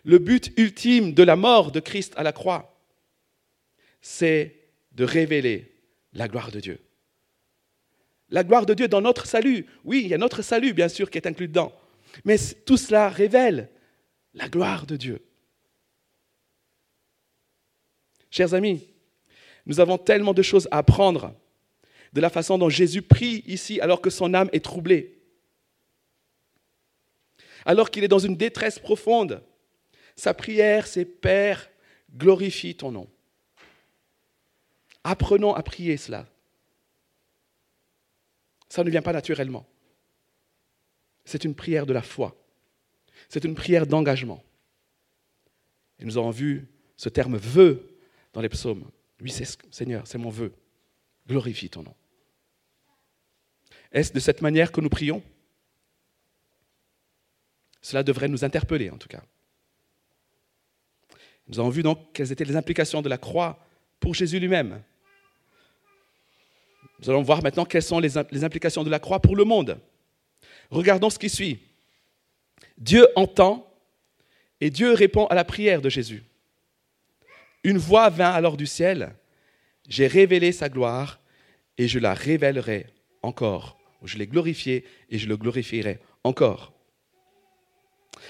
Le 0.05 0.19
but 0.19 0.51
ultime 0.57 1.13
de 1.13 1.23
la 1.23 1.35
mort 1.35 1.71
de 1.71 1.79
Christ 1.79 2.13
à 2.15 2.21
la 2.21 2.31
croix, 2.31 2.79
c'est 4.01 4.55
de 4.91 5.03
révéler 5.03 5.73
la 6.13 6.27
gloire 6.27 6.51
de 6.51 6.59
Dieu. 6.59 6.79
La 8.29 8.43
gloire 8.43 8.67
de 8.67 8.75
Dieu 8.75 8.87
dans 8.87 9.01
notre 9.01 9.25
salut. 9.25 9.65
Oui, 9.83 10.01
il 10.03 10.07
y 10.07 10.13
a 10.13 10.19
notre 10.19 10.43
salut, 10.43 10.73
bien 10.73 10.89
sûr, 10.89 11.09
qui 11.09 11.17
est 11.17 11.27
inclus 11.27 11.47
dedans. 11.47 11.73
Mais 12.23 12.37
tout 12.37 12.77
cela 12.77 13.09
révèle 13.09 13.69
la 14.35 14.47
gloire 14.47 14.85
de 14.85 14.95
Dieu. 14.95 15.25
Chers 18.29 18.53
amis, 18.53 18.87
nous 19.65 19.79
avons 19.79 19.97
tellement 19.97 20.33
de 20.33 20.41
choses 20.43 20.67
à 20.69 20.77
apprendre 20.77 21.33
de 22.13 22.21
la 22.21 22.29
façon 22.29 22.59
dont 22.59 22.69
Jésus 22.69 23.01
prie 23.01 23.43
ici 23.47 23.81
alors 23.81 24.01
que 24.01 24.11
son 24.11 24.35
âme 24.35 24.49
est 24.53 24.63
troublée. 24.63 25.17
Alors 27.65 27.89
qu'il 27.89 28.03
est 28.03 28.07
dans 28.07 28.19
une 28.19 28.37
détresse 28.37 28.77
profonde, 28.77 29.41
sa 30.15 30.33
prière, 30.33 30.87
c'est 30.87 31.05
Père, 31.05 31.69
glorifie 32.15 32.75
ton 32.75 32.91
nom. 32.91 33.09
Apprenons 35.03 35.53
à 35.53 35.61
prier 35.61 35.97
cela. 35.97 36.27
Ça 38.69 38.83
ne 38.83 38.89
vient 38.89 39.01
pas 39.01 39.13
naturellement. 39.13 39.67
C'est 41.25 41.43
une 41.43 41.55
prière 41.55 41.85
de 41.85 41.93
la 41.93 42.01
foi. 42.01 42.35
C'est 43.29 43.43
une 43.43 43.55
prière 43.55 43.87
d'engagement. 43.87 44.43
Et 45.99 46.05
nous 46.05 46.17
avons 46.17 46.31
vu 46.31 46.67
ce 46.97 47.09
terme 47.09 47.37
vœu 47.37 47.97
dans 48.33 48.41
les 48.41 48.49
psaumes. 48.49 48.89
Oui, 49.21 49.31
Seigneur, 49.71 50.07
c'est 50.07 50.17
mon 50.17 50.29
vœu. 50.29 50.53
Glorifie 51.27 51.69
ton 51.69 51.83
nom. 51.83 51.95
Est-ce 53.91 54.13
de 54.13 54.19
cette 54.19 54.41
manière 54.41 54.71
que 54.71 54.81
nous 54.81 54.89
prions? 54.89 55.23
Cela 57.81 58.03
devrait 58.03 58.27
nous 58.27 58.43
interpeller 58.43 58.89
en 58.89 58.97
tout 58.97 59.07
cas. 59.07 59.23
Nous 61.47 61.59
avons 61.59 61.69
vu 61.69 61.83
donc 61.83 61.99
quelles 62.13 62.31
étaient 62.31 62.45
les 62.45 62.55
implications 62.55 63.01
de 63.01 63.09
la 63.09 63.17
croix 63.17 63.59
pour 63.99 64.13
Jésus 64.13 64.39
lui-même. 64.39 64.81
Nous 66.99 67.09
allons 67.09 67.21
voir 67.21 67.43
maintenant 67.43 67.65
quelles 67.65 67.83
sont 67.83 67.99
les, 67.99 68.17
implications 68.17 68.83
de 68.83 68.89
la 68.89 68.99
croix 68.99 69.19
pour 69.19 69.35
le 69.35 69.43
monde. 69.43 69.79
Regardons 70.71 71.09
ce 71.09 71.19
qui 71.19 71.29
suit. 71.29 71.59
Dieu 72.77 73.07
entend 73.15 73.71
et 74.61 74.69
Dieu 74.69 74.93
répond 74.93 75.27
à 75.27 75.35
la 75.35 75.43
prière 75.43 75.81
de 75.81 75.89
Jésus. 75.89 76.23
Une 77.63 77.77
voix 77.77 78.09
vint 78.09 78.31
alors 78.31 78.57
du 78.57 78.65
ciel, 78.65 79.15
j'ai 79.87 80.07
révélé 80.07 80.51
sa 80.51 80.69
gloire 80.69 81.19
et 81.77 81.87
je 81.87 81.99
la 81.99 82.13
révélerai 82.13 82.87
encore. 83.21 83.77
Je 84.03 84.17
l'ai 84.17 84.27
glorifié 84.27 84.85
et 85.09 85.17
je 85.17 85.27
le 85.27 85.35
glorifierai 85.35 85.99
encore. 86.23 86.73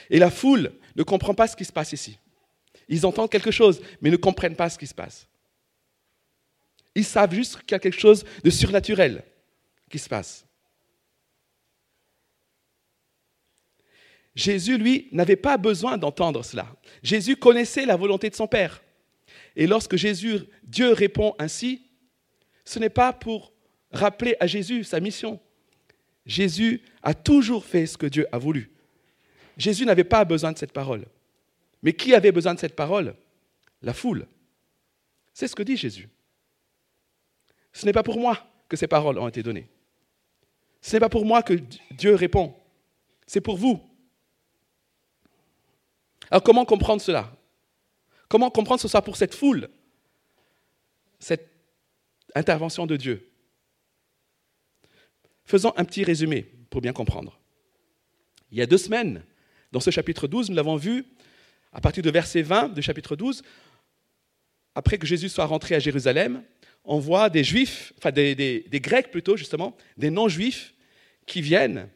Et 0.10 0.20
la 0.20 0.32
foule 0.32 0.74
ne 0.96 1.04
comprend 1.04 1.34
pas 1.34 1.48
ce 1.48 1.56
qui 1.56 1.66
se 1.66 1.74
passe 1.74 1.92
ici. 1.92 2.18
Ils 2.88 3.06
entendent 3.06 3.30
quelque 3.30 3.52
chose, 3.52 3.82
mais 4.02 4.10
ne 4.10 4.18
comprennent 4.18 4.56
pas 4.56 4.70
ce 4.70 4.78
qui 4.78 4.88
se 4.88 4.94
passe. 4.94 5.28
Ils 6.94 7.06
savent 7.06 7.34
juste 7.34 7.62
qu'il 7.62 7.72
y 7.72 7.76
a 7.76 7.80
quelque 7.80 8.00
chose 8.00 8.24
de 8.44 8.50
surnaturel 8.50 9.24
qui 9.90 10.00
se 10.00 10.08
passe. 10.08 10.46
Jésus, 14.36 14.78
lui, 14.78 15.08
n'avait 15.12 15.38
pas 15.38 15.58
besoin 15.58 15.98
d'entendre 15.98 16.44
cela. 16.44 16.76
Jésus 17.02 17.38
connaissait 17.38 17.86
la 17.86 17.96
volonté 17.96 18.30
de 18.30 18.36
son 18.36 18.48
Père. 18.48 18.84
Et 19.56 19.68
lorsque 19.68 19.96
Jésus, 19.96 20.40
Dieu 20.64 20.92
répond 20.92 21.36
ainsi, 21.40 21.82
ce 22.66 22.80
n'est 22.80 22.90
pas 22.90 23.14
pour 23.14 23.54
rappeler 23.92 24.36
à 24.40 24.48
Jésus 24.48 24.84
sa 24.84 25.00
mission. 25.00 25.40
Jésus 26.26 26.82
a 27.02 27.14
toujours 27.14 27.64
fait 27.64 27.86
ce 27.86 27.98
que 27.98 28.08
Dieu 28.08 28.28
a 28.32 28.38
voulu. 28.38 28.72
Jésus 29.58 29.86
n'avait 29.86 30.04
pas 30.04 30.26
besoin 30.26 30.52
de 30.52 30.58
cette 30.58 30.74
parole. 30.74 31.06
Mais 31.86 31.94
qui 31.94 32.16
avait 32.16 32.32
besoin 32.32 32.56
de 32.56 32.60
cette 32.60 32.76
parole? 32.76 33.16
La 33.84 33.94
foule. 33.94 34.28
C'est 35.34 35.48
ce 35.48 35.56
que 35.56 35.62
dit 35.62 35.78
Jésus. 35.78 36.10
Ce 37.72 37.86
n'est 37.86 37.94
pas 37.94 38.02
pour 38.02 38.20
moi 38.20 38.44
que 38.68 38.76
ces 38.76 38.88
paroles 38.88 39.20
ont 39.20 39.28
été 39.28 39.44
données. 39.44 39.70
Ce 40.82 40.96
n'est 40.96 41.00
pas 41.00 41.10
pour 41.10 41.26
moi 41.26 41.44
que 41.44 41.54
Dieu 41.92 42.16
répond. 42.16 42.56
C'est 43.28 43.40
pour 43.40 43.56
vous. 43.56 43.80
Alors 46.32 46.42
comment 46.42 46.66
comprendre 46.66 47.04
cela? 47.04 47.32
Comment 48.30 48.50
comprendre 48.50 48.82
ce 48.82 48.88
soit 48.88 49.04
pour 49.04 49.16
cette 49.16 49.36
foule, 49.36 49.70
cette 51.20 51.48
intervention 52.34 52.88
de 52.88 52.98
Dieu? 52.98 53.30
Faisons 55.44 55.72
un 55.78 55.86
petit 55.86 56.04
résumé 56.04 56.52
pour 56.72 56.82
bien 56.82 56.94
comprendre. 56.94 57.40
Il 58.50 58.58
y 58.58 58.64
a 58.64 58.66
deux 58.66 58.80
semaines, 58.80 59.24
dans 59.72 59.80
ce 59.80 59.92
chapitre 59.92 60.28
12, 60.28 60.50
nous 60.50 60.56
l'avons 60.56 60.78
vu, 60.78 61.06
à 61.76 61.82
partir 61.82 62.02
de 62.02 62.10
verset 62.10 62.42
20 62.42 62.70
du 62.70 62.82
chapitre 62.82 63.18
12, 63.18 63.44
après 64.76 64.98
que 64.98 65.06
Jésus 65.06 65.28
soit 65.28 65.46
rentré 65.46 65.76
à 65.76 65.80
Jérusalem, 65.80 66.42
on 66.86 67.00
voit 67.00 67.30
des 67.30 67.44
juifs, 67.44 67.92
enfin 67.98 68.12
des, 68.12 68.66
grecs 68.76 69.12
plutôt 69.12 69.36
justement, 69.36 69.76
des 69.98 70.10
non-juifs 70.10 70.74
qui 71.28 71.42
viennent 71.42 71.90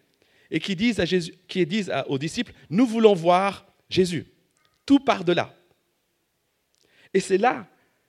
et 0.51 0.59
qui 0.59 0.75
disent, 0.75 0.99
à 0.99 1.05
Jésus, 1.05 1.33
qui 1.47 1.65
disent 1.65 1.93
aux 2.07 2.17
disciples, 2.17 2.51
nous 2.69 2.85
voulons 2.85 3.13
voir 3.13 3.65
Jésus, 3.89 4.25
tout 4.85 4.99
par-delà. 4.99 5.55
Et 7.13 7.21
c'est 7.21 7.37
là 7.37 7.65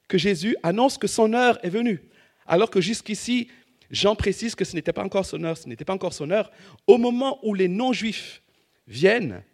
que 0.08 0.18
Jésus 0.18 0.56
annonce 0.64 0.98
que 0.98 1.06
son 1.06 1.32
heure 1.34 1.64
est 1.64 1.70
venue, 1.70 2.00
alors 2.48 2.70
que 2.70 2.80
jusqu'ici, 2.80 3.46
Jean 3.92 4.16
précise 4.16 4.56
que 4.56 4.64
ce 4.64 4.74
n'était 4.74 4.92
pas 4.92 5.04
encore 5.04 5.24
son 5.24 5.44
heure, 5.44 5.56
ce 5.56 5.68
n'était 5.68 5.84
pas 5.84 5.94
encore 5.94 6.14
son 6.14 6.32
heure. 6.32 6.50
Au 6.88 6.98
moment 6.98 7.38
où 7.44 7.54
les 7.54 7.68
non-juifs 7.68 8.42
viennent, 8.88 9.44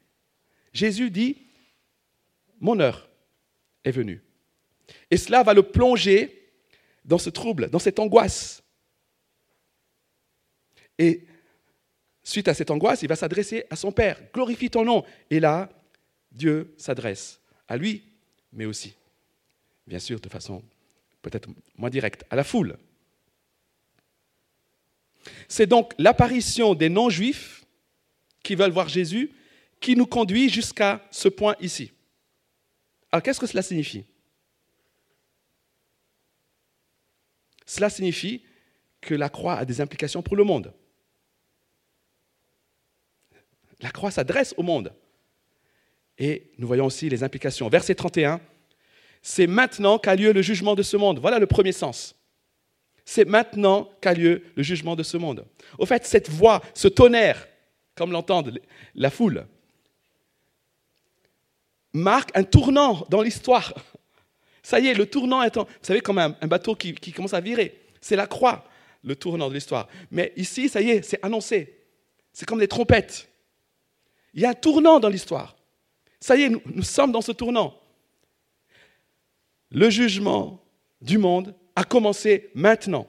Jésus 0.72 1.10
dit, 1.10 1.45
mon 2.60 2.80
heure 2.80 3.08
est 3.84 3.90
venue. 3.90 4.22
Et 5.10 5.16
cela 5.16 5.42
va 5.42 5.54
le 5.54 5.62
plonger 5.62 6.52
dans 7.04 7.18
ce 7.18 7.30
trouble, 7.30 7.70
dans 7.70 7.78
cette 7.78 7.98
angoisse. 7.98 8.62
Et 10.98 11.24
suite 12.22 12.48
à 12.48 12.54
cette 12.54 12.70
angoisse, 12.70 13.02
il 13.02 13.08
va 13.08 13.16
s'adresser 13.16 13.64
à 13.70 13.76
son 13.76 13.92
Père. 13.92 14.20
Glorifie 14.32 14.70
ton 14.70 14.84
nom. 14.84 15.04
Et 15.30 15.40
là, 15.40 15.70
Dieu 16.32 16.74
s'adresse 16.76 17.40
à 17.68 17.76
lui, 17.76 18.04
mais 18.52 18.64
aussi, 18.64 18.94
bien 19.86 19.98
sûr, 19.98 20.20
de 20.20 20.28
façon 20.28 20.62
peut-être 21.22 21.48
moins 21.76 21.90
directe, 21.90 22.24
à 22.30 22.36
la 22.36 22.44
foule. 22.44 22.76
C'est 25.48 25.66
donc 25.66 25.92
l'apparition 25.98 26.74
des 26.74 26.88
non-juifs 26.88 27.64
qui 28.44 28.54
veulent 28.54 28.70
voir 28.70 28.88
Jésus 28.88 29.32
qui 29.80 29.96
nous 29.96 30.06
conduit 30.06 30.48
jusqu'à 30.48 31.04
ce 31.10 31.28
point 31.28 31.56
ici. 31.60 31.90
Alors 33.12 33.22
qu'est-ce 33.22 33.40
que 33.40 33.46
cela 33.46 33.62
signifie? 33.62 34.04
Cela 37.64 37.90
signifie 37.90 38.44
que 39.00 39.14
la 39.14 39.28
croix 39.28 39.54
a 39.54 39.64
des 39.64 39.80
implications 39.80 40.22
pour 40.22 40.36
le 40.36 40.44
monde. 40.44 40.72
La 43.80 43.90
croix 43.90 44.10
s'adresse 44.10 44.54
au 44.56 44.62
monde. 44.62 44.92
Et 46.18 46.50
nous 46.58 46.66
voyons 46.66 46.86
aussi 46.86 47.08
les 47.08 47.22
implications. 47.22 47.68
Verset 47.68 47.94
31, 47.94 48.40
c'est 49.20 49.46
maintenant 49.46 49.98
qu'a 49.98 50.14
lieu 50.14 50.32
le 50.32 50.42
jugement 50.42 50.74
de 50.74 50.82
ce 50.82 50.96
monde. 50.96 51.18
Voilà 51.18 51.38
le 51.38 51.46
premier 51.46 51.72
sens. 51.72 52.14
C'est 53.04 53.24
maintenant 53.24 53.90
qu'a 54.00 54.14
lieu 54.14 54.42
le 54.56 54.62
jugement 54.62 54.96
de 54.96 55.02
ce 55.02 55.16
monde. 55.16 55.46
Au 55.78 55.86
fait, 55.86 56.06
cette 56.06 56.30
voix, 56.30 56.62
ce 56.74 56.88
tonnerre, 56.88 57.46
comme 57.94 58.12
l'entendent 58.12 58.58
la 58.94 59.10
foule, 59.10 59.46
marque 61.96 62.30
un 62.34 62.44
tournant 62.44 63.06
dans 63.08 63.22
l'histoire. 63.22 63.74
Ça 64.62 64.80
y 64.80 64.88
est, 64.88 64.94
le 64.94 65.06
tournant 65.06 65.42
est. 65.42 65.56
Vous 65.56 65.64
savez, 65.82 66.00
comme 66.00 66.18
un, 66.18 66.30
bateau 66.46 66.74
qui, 66.74 67.12
commence 67.12 67.34
à 67.34 67.40
virer. 67.40 67.80
C'est 68.00 68.16
la 68.16 68.26
croix, 68.26 68.64
le 69.02 69.16
tournant 69.16 69.48
de 69.48 69.54
l'histoire. 69.54 69.88
Mais 70.10 70.32
ici, 70.36 70.68
ça 70.68 70.80
y 70.80 70.90
est, 70.90 71.02
c'est 71.02 71.24
annoncé. 71.24 71.78
C'est 72.32 72.46
comme 72.46 72.58
des 72.58 72.68
trompettes. 72.68 73.28
Il 74.34 74.42
y 74.42 74.44
a 74.44 74.50
un 74.50 74.54
tournant 74.54 75.00
dans 75.00 75.08
l'histoire. 75.08 75.56
Ça 76.20 76.36
y 76.36 76.42
est, 76.42 76.48
nous, 76.48 76.60
nous 76.66 76.82
sommes 76.82 77.12
dans 77.12 77.22
ce 77.22 77.32
tournant. 77.32 77.78
Le 79.70 79.90
jugement 79.90 80.62
du 81.00 81.18
monde 81.18 81.54
a 81.74 81.84
commencé 81.84 82.50
maintenant. 82.54 83.06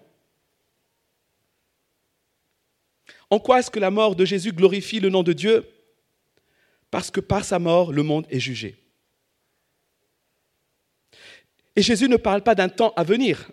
En 3.30 3.40
quoi 3.40 3.60
est-ce 3.60 3.72
que 3.72 3.80
la 3.80 3.92
mort 3.92 4.16
de 4.16 4.24
Jésus 4.26 4.54
glorifie 4.54 5.00
le 5.00 5.10
nom 5.10 5.24
de 5.24 5.34
Dieu? 5.34 5.66
Parce 6.92 7.12
que 7.12 7.20
par 7.20 7.44
sa 7.44 7.60
mort, 7.60 7.92
le 7.92 8.04
monde 8.04 8.26
est 8.30 8.40
jugé. 8.40 8.76
Et 11.76 11.82
Jésus 11.82 12.10
ne 12.10 12.18
parle 12.18 12.42
pas 12.42 12.56
d'un 12.56 12.70
temps 12.70 12.94
à 12.96 13.04
venir. 13.04 13.50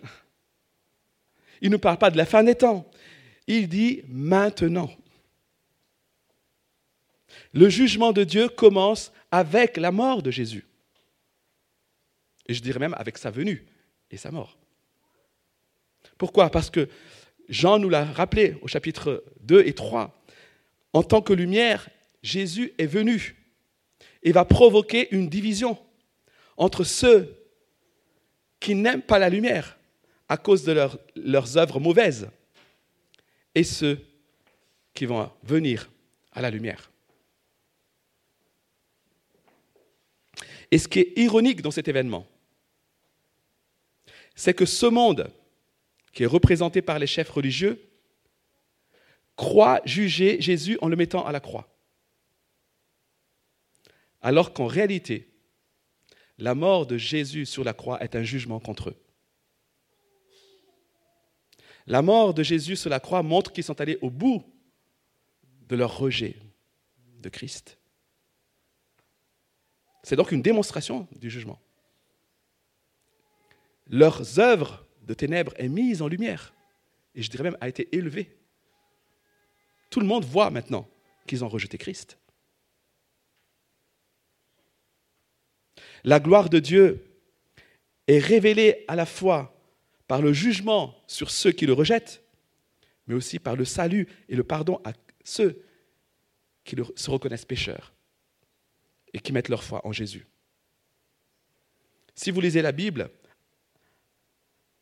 Il 1.61 1.69
ne 1.69 1.77
parle 1.77 1.97
pas 1.97 2.09
de 2.09 2.17
la 2.17 2.25
fin 2.25 2.43
des 2.43 2.55
temps. 2.55 2.89
Il 3.47 3.69
dit 3.69 4.01
maintenant. 4.07 4.89
Le 7.53 7.69
jugement 7.69 8.11
de 8.11 8.23
Dieu 8.23 8.49
commence 8.49 9.11
avec 9.31 9.77
la 9.77 9.91
mort 9.91 10.21
de 10.21 10.31
Jésus. 10.31 10.65
Et 12.47 12.53
je 12.53 12.61
dirais 12.61 12.79
même 12.79 12.95
avec 12.97 13.17
sa 13.17 13.31
venue 13.31 13.65
et 14.11 14.17
sa 14.17 14.31
mort. 14.31 14.57
Pourquoi? 16.17 16.49
Parce 16.49 16.69
que 16.69 16.89
Jean 17.47 17.79
nous 17.79 17.89
l'a 17.89 18.05
rappelé 18.05 18.57
au 18.61 18.67
chapitre 18.67 19.23
2 19.41 19.63
et 19.65 19.73
3. 19.73 20.23
En 20.93 21.03
tant 21.03 21.21
que 21.21 21.33
lumière, 21.33 21.89
Jésus 22.25 22.73
est 22.79 22.87
venu 22.87 23.35
et 24.23 24.31
va 24.31 24.45
provoquer 24.45 25.13
une 25.15 25.29
division 25.29 25.77
entre 26.57 26.83
ceux 26.83 27.37
qui 28.59 28.73
n'aiment 28.73 29.03
pas 29.03 29.19
la 29.19 29.29
lumière 29.29 29.77
à 30.27 30.35
cause 30.35 30.63
de 30.63 30.89
leurs 31.15 31.57
œuvres 31.57 31.79
mauvaises 31.79 32.27
et 33.53 33.63
ceux 33.63 34.03
qui 34.95 35.05
vont 35.05 35.31
venir 35.43 35.91
à 36.31 36.41
la 36.41 36.49
lumière. 36.49 36.89
Et 40.71 40.79
ce 40.79 40.87
qui 40.87 41.01
est 41.01 41.13
ironique 41.15 41.61
dans 41.61 41.69
cet 41.69 41.87
événement, 41.87 42.25
c'est 44.33 44.55
que 44.55 44.65
ce 44.65 44.87
monde 44.87 45.31
qui 46.11 46.23
est 46.23 46.25
représenté 46.25 46.81
par 46.81 46.97
les 46.97 47.07
chefs 47.07 47.29
religieux, 47.29 47.87
croit 49.35 49.81
juger 49.85 50.41
Jésus 50.41 50.79
en 50.81 50.87
le 50.87 50.95
mettant 50.95 51.23
à 51.23 51.31
la 51.31 51.39
croix. 51.39 51.74
Alors 54.25 54.53
qu'en 54.53 54.65
réalité, 54.65 55.29
la 56.39 56.55
mort 56.55 56.87
de 56.87 56.97
Jésus 56.97 57.45
sur 57.45 57.63
la 57.63 57.73
croix 57.73 58.03
est 58.03 58.15
un 58.15 58.23
jugement 58.23 58.59
contre 58.59 58.89
eux. 58.89 58.95
La 61.85 62.01
mort 62.01 62.33
de 62.33 62.41
Jésus 62.41 62.75
sur 62.75 62.89
la 62.89 62.99
croix 62.99 63.21
montre 63.21 63.53
qu'ils 63.53 63.63
sont 63.63 63.79
allés 63.79 63.99
au 64.01 64.09
bout 64.09 64.43
de 65.67 65.75
leur 65.75 65.99
rejet 65.99 66.37
de 67.19 67.29
Christ. 67.29 67.77
C'est 70.01 70.15
donc 70.15 70.31
une 70.31 70.41
démonstration 70.41 71.07
du 71.15 71.29
jugement. 71.29 71.61
Leurs 73.85 74.39
œuvres 74.39 74.87
de 75.03 75.13
ténèbres 75.13 75.53
est 75.57 75.69
mise 75.69 76.01
en 76.01 76.07
lumière. 76.07 76.51
Et 77.13 77.21
je 77.21 77.29
dirais 77.29 77.43
même 77.43 77.57
a 77.61 77.69
été 77.69 77.95
élevée. 77.95 78.35
Tout 79.91 79.99
le 79.99 80.07
monde 80.07 80.25
voit 80.25 80.49
maintenant 80.49 80.89
qu'ils 81.27 81.43
ont 81.43 81.47
rejeté 81.47 81.77
Christ. 81.77 82.17
La 86.05 86.19
gloire 86.19 86.51
de 86.51 86.59
Dieu 86.59 87.03
est 88.07 88.19
révélée 88.19 88.85
à 88.87 88.95
la 88.95 89.07
fois 89.07 89.59
par 90.07 90.21
le 90.21 90.33
jugement 90.33 90.95
sur 91.07 91.31
ceux 91.31 91.51
qui 91.51 91.65
le 91.65 91.73
rejettent, 91.73 92.23
mais 93.07 93.15
aussi 93.15 93.39
par 93.39 93.55
le 93.55 93.65
salut 93.65 94.07
et 94.29 94.35
le 94.35 94.43
pardon 94.43 94.79
à 94.83 94.93
ceux 95.23 95.63
qui 96.63 96.75
se 96.95 97.09
reconnaissent 97.09 97.45
pécheurs 97.45 97.91
et 99.13 99.19
qui 99.19 99.33
mettent 99.33 99.49
leur 99.49 99.63
foi 99.63 99.81
en 99.83 99.91
Jésus. 99.91 100.27
Si 102.13 102.29
vous 102.29 102.39
lisez 102.39 102.61
la 102.61 102.71
Bible, 102.71 103.09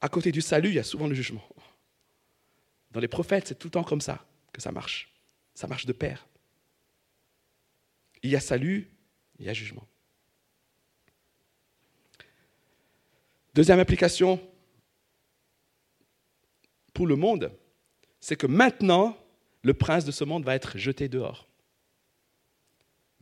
à 0.02 0.10
côté 0.10 0.34
du 0.34 0.42
salut, 0.42 0.70
il 0.70 0.76
y 0.76 0.80
a 0.80 0.84
souvent 0.84 1.08
le 1.08 1.16
jugement. 1.16 1.48
Dans 2.92 3.00
les 3.00 3.08
prophètes, 3.08 3.48
c'est 3.48 3.58
tout 3.58 3.68
le 3.68 3.72
temps 3.72 3.84
comme 3.86 4.02
ça 4.02 4.26
que 4.52 4.62
ça 4.62 4.74
marche. 4.74 5.14
Ça 5.56 5.68
marche 5.68 5.86
de 5.86 5.94
pair. 5.94 6.28
Il 8.24 8.30
y 8.30 8.36
a 8.36 8.42
salut, 8.42 8.92
il 9.40 9.46
y 9.46 9.50
a 9.50 9.54
jugement. 9.54 9.88
Deuxième 13.54 13.80
application 13.80 14.40
pour 16.94 17.06
le 17.06 17.16
monde, 17.16 17.52
c'est 18.20 18.36
que 18.36 18.48
maintenant, 18.48 19.18
le 19.62 19.74
prince 19.74 20.06
de 20.06 20.12
ce 20.12 20.24
monde 20.24 20.44
va 20.44 20.56
être 20.56 20.78
jeté 20.78 21.08
dehors. 21.08 21.48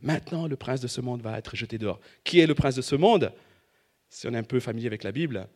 Maintenant, 0.00 0.46
le 0.46 0.56
prince 0.56 0.80
de 0.80 0.88
ce 0.88 1.00
monde 1.00 1.22
va 1.22 1.38
être 1.38 1.54
jeté 1.54 1.78
dehors. 1.78 2.00
Qui 2.24 2.40
est 2.40 2.46
le 2.46 2.54
prince 2.54 2.74
de 2.74 2.82
ce 2.82 2.96
monde? 2.96 3.32
Si 4.08 4.26
on 4.26 4.34
est 4.34 4.38
un 4.38 4.42
peu 4.42 4.58
familier 4.58 4.88
avec 4.88 5.04
la 5.04 5.12
Bible, 5.12 5.48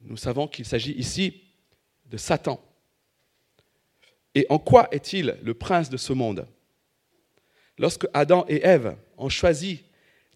nous 0.00 0.16
savons 0.16 0.48
qu'il 0.48 0.64
s'agit 0.64 0.92
ici 0.92 1.42
de 2.06 2.16
Satan. 2.16 2.64
Et 4.34 4.46
en 4.48 4.58
quoi 4.58 4.88
est-il 4.92 5.36
le 5.42 5.54
prince 5.54 5.90
de 5.90 5.96
ce 5.96 6.12
monde? 6.12 6.46
Lorsque 7.76 8.06
Adam 8.14 8.44
et 8.48 8.64
Ève 8.64 8.96
ont 9.18 9.28
choisi 9.28 9.84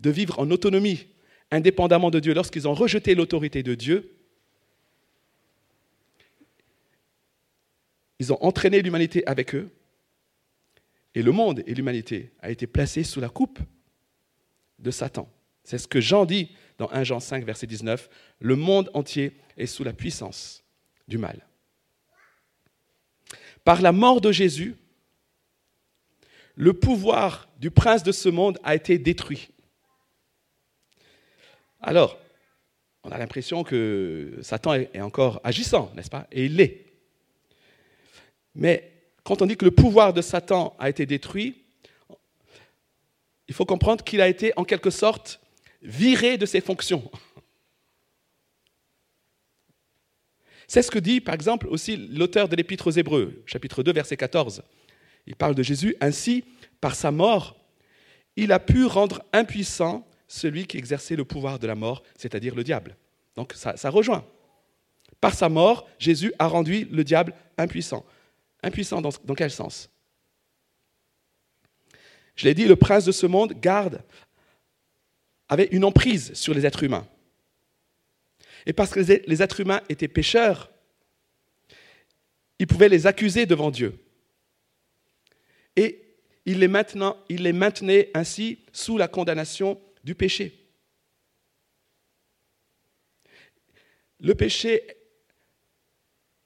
de 0.00 0.10
vivre 0.10 0.38
en 0.38 0.50
autonomie, 0.50 1.06
indépendamment 1.54 2.10
de 2.10 2.20
Dieu, 2.20 2.34
lorsqu'ils 2.34 2.68
ont 2.68 2.74
rejeté 2.74 3.14
l'autorité 3.14 3.62
de 3.62 3.74
Dieu, 3.74 4.14
ils 8.18 8.32
ont 8.32 8.42
entraîné 8.42 8.82
l'humanité 8.82 9.26
avec 9.26 9.54
eux, 9.54 9.70
et 11.14 11.22
le 11.22 11.32
monde 11.32 11.62
et 11.66 11.74
l'humanité 11.74 12.32
a 12.40 12.50
été 12.50 12.66
placé 12.66 13.04
sous 13.04 13.20
la 13.20 13.28
coupe 13.28 13.58
de 14.78 14.90
Satan. 14.90 15.28
C'est 15.62 15.78
ce 15.78 15.86
que 15.86 16.00
Jean 16.00 16.24
dit 16.24 16.50
dans 16.78 16.90
1 16.90 17.04
Jean 17.04 17.20
5, 17.20 17.44
verset 17.44 17.66
19. 17.66 18.10
Le 18.40 18.56
monde 18.56 18.90
entier 18.94 19.36
est 19.56 19.66
sous 19.66 19.84
la 19.84 19.92
puissance 19.92 20.64
du 21.06 21.18
mal. 21.18 21.46
Par 23.64 23.80
la 23.80 23.92
mort 23.92 24.20
de 24.20 24.32
Jésus, 24.32 24.76
le 26.56 26.72
pouvoir 26.72 27.48
du 27.58 27.70
prince 27.70 28.02
de 28.02 28.12
ce 28.12 28.28
monde 28.28 28.58
a 28.62 28.74
été 28.74 28.98
détruit. 28.98 29.48
Alors, 31.86 32.18
on 33.02 33.10
a 33.10 33.18
l'impression 33.18 33.62
que 33.62 34.38
Satan 34.40 34.74
est 34.74 35.00
encore 35.00 35.40
agissant, 35.44 35.92
n'est-ce 35.94 36.08
pas? 36.08 36.26
Et 36.32 36.46
il 36.46 36.56
l'est. 36.56 36.86
Mais 38.54 38.90
quand 39.22 39.42
on 39.42 39.46
dit 39.46 39.56
que 39.56 39.66
le 39.66 39.70
pouvoir 39.70 40.14
de 40.14 40.22
Satan 40.22 40.74
a 40.78 40.88
été 40.88 41.04
détruit, 41.04 41.62
il 43.48 43.54
faut 43.54 43.66
comprendre 43.66 44.02
qu'il 44.02 44.22
a 44.22 44.28
été 44.28 44.52
en 44.56 44.64
quelque 44.64 44.88
sorte 44.88 45.40
viré 45.82 46.38
de 46.38 46.46
ses 46.46 46.62
fonctions. 46.62 47.10
C'est 50.66 50.80
ce 50.80 50.90
que 50.90 50.98
dit, 50.98 51.20
par 51.20 51.34
exemple, 51.34 51.66
aussi 51.68 51.96
l'auteur 51.96 52.48
de 52.48 52.56
l'Épître 52.56 52.86
aux 52.86 52.92
Hébreux, 52.92 53.42
chapitre 53.44 53.82
2, 53.82 53.92
verset 53.92 54.16
14. 54.16 54.62
Il 55.26 55.36
parle 55.36 55.54
de 55.54 55.62
Jésus. 55.62 55.94
Ainsi, 56.00 56.44
par 56.80 56.94
sa 56.94 57.10
mort, 57.10 57.56
il 58.36 58.50
a 58.50 58.58
pu 58.58 58.86
rendre 58.86 59.22
impuissant 59.34 60.08
celui 60.26 60.66
qui 60.66 60.78
exerçait 60.78 61.16
le 61.16 61.24
pouvoir 61.24 61.58
de 61.58 61.66
la 61.66 61.74
mort, 61.74 62.02
c'est-à-dire 62.16 62.54
le 62.54 62.64
diable. 62.64 62.96
Donc 63.36 63.52
ça, 63.54 63.76
ça, 63.76 63.90
rejoint. 63.90 64.24
Par 65.20 65.34
sa 65.34 65.48
mort, 65.48 65.88
Jésus 65.98 66.32
a 66.38 66.46
rendu 66.46 66.86
le 66.90 67.04
diable 67.04 67.34
impuissant. 67.58 68.04
Impuissant 68.62 69.00
dans, 69.00 69.34
quel 69.34 69.50
sens? 69.50 69.90
Je 72.36 72.44
l'ai 72.46 72.54
dit, 72.54 72.64
le 72.64 72.76
prince 72.76 73.04
de 73.04 73.12
ce 73.12 73.26
monde 73.26 73.52
garde, 73.52 74.02
avait 75.48 75.68
une 75.72 75.84
emprise 75.84 76.32
sur 76.34 76.54
les 76.54 76.64
êtres 76.64 76.82
humains. 76.82 77.06
Et 78.66 78.72
parce 78.72 78.90
que 78.90 79.00
les 79.00 79.42
êtres 79.42 79.60
humains 79.60 79.82
étaient 79.88 80.08
pécheurs, 80.08 80.70
il 82.58 82.66
pouvait 82.66 82.88
les 82.88 83.06
accuser 83.06 83.44
devant 83.46 83.70
Dieu. 83.70 83.98
Et 85.76 86.16
il 86.46 86.60
les, 86.60 86.70
il 87.28 87.42
les 87.42 87.52
maintenait 87.52 88.10
ainsi 88.14 88.58
sous 88.72 88.96
la 88.96 89.08
condamnation 89.08 89.78
du 90.04 90.14
péché. 90.14 90.60
Le 94.20 94.34
péché, 94.34 94.86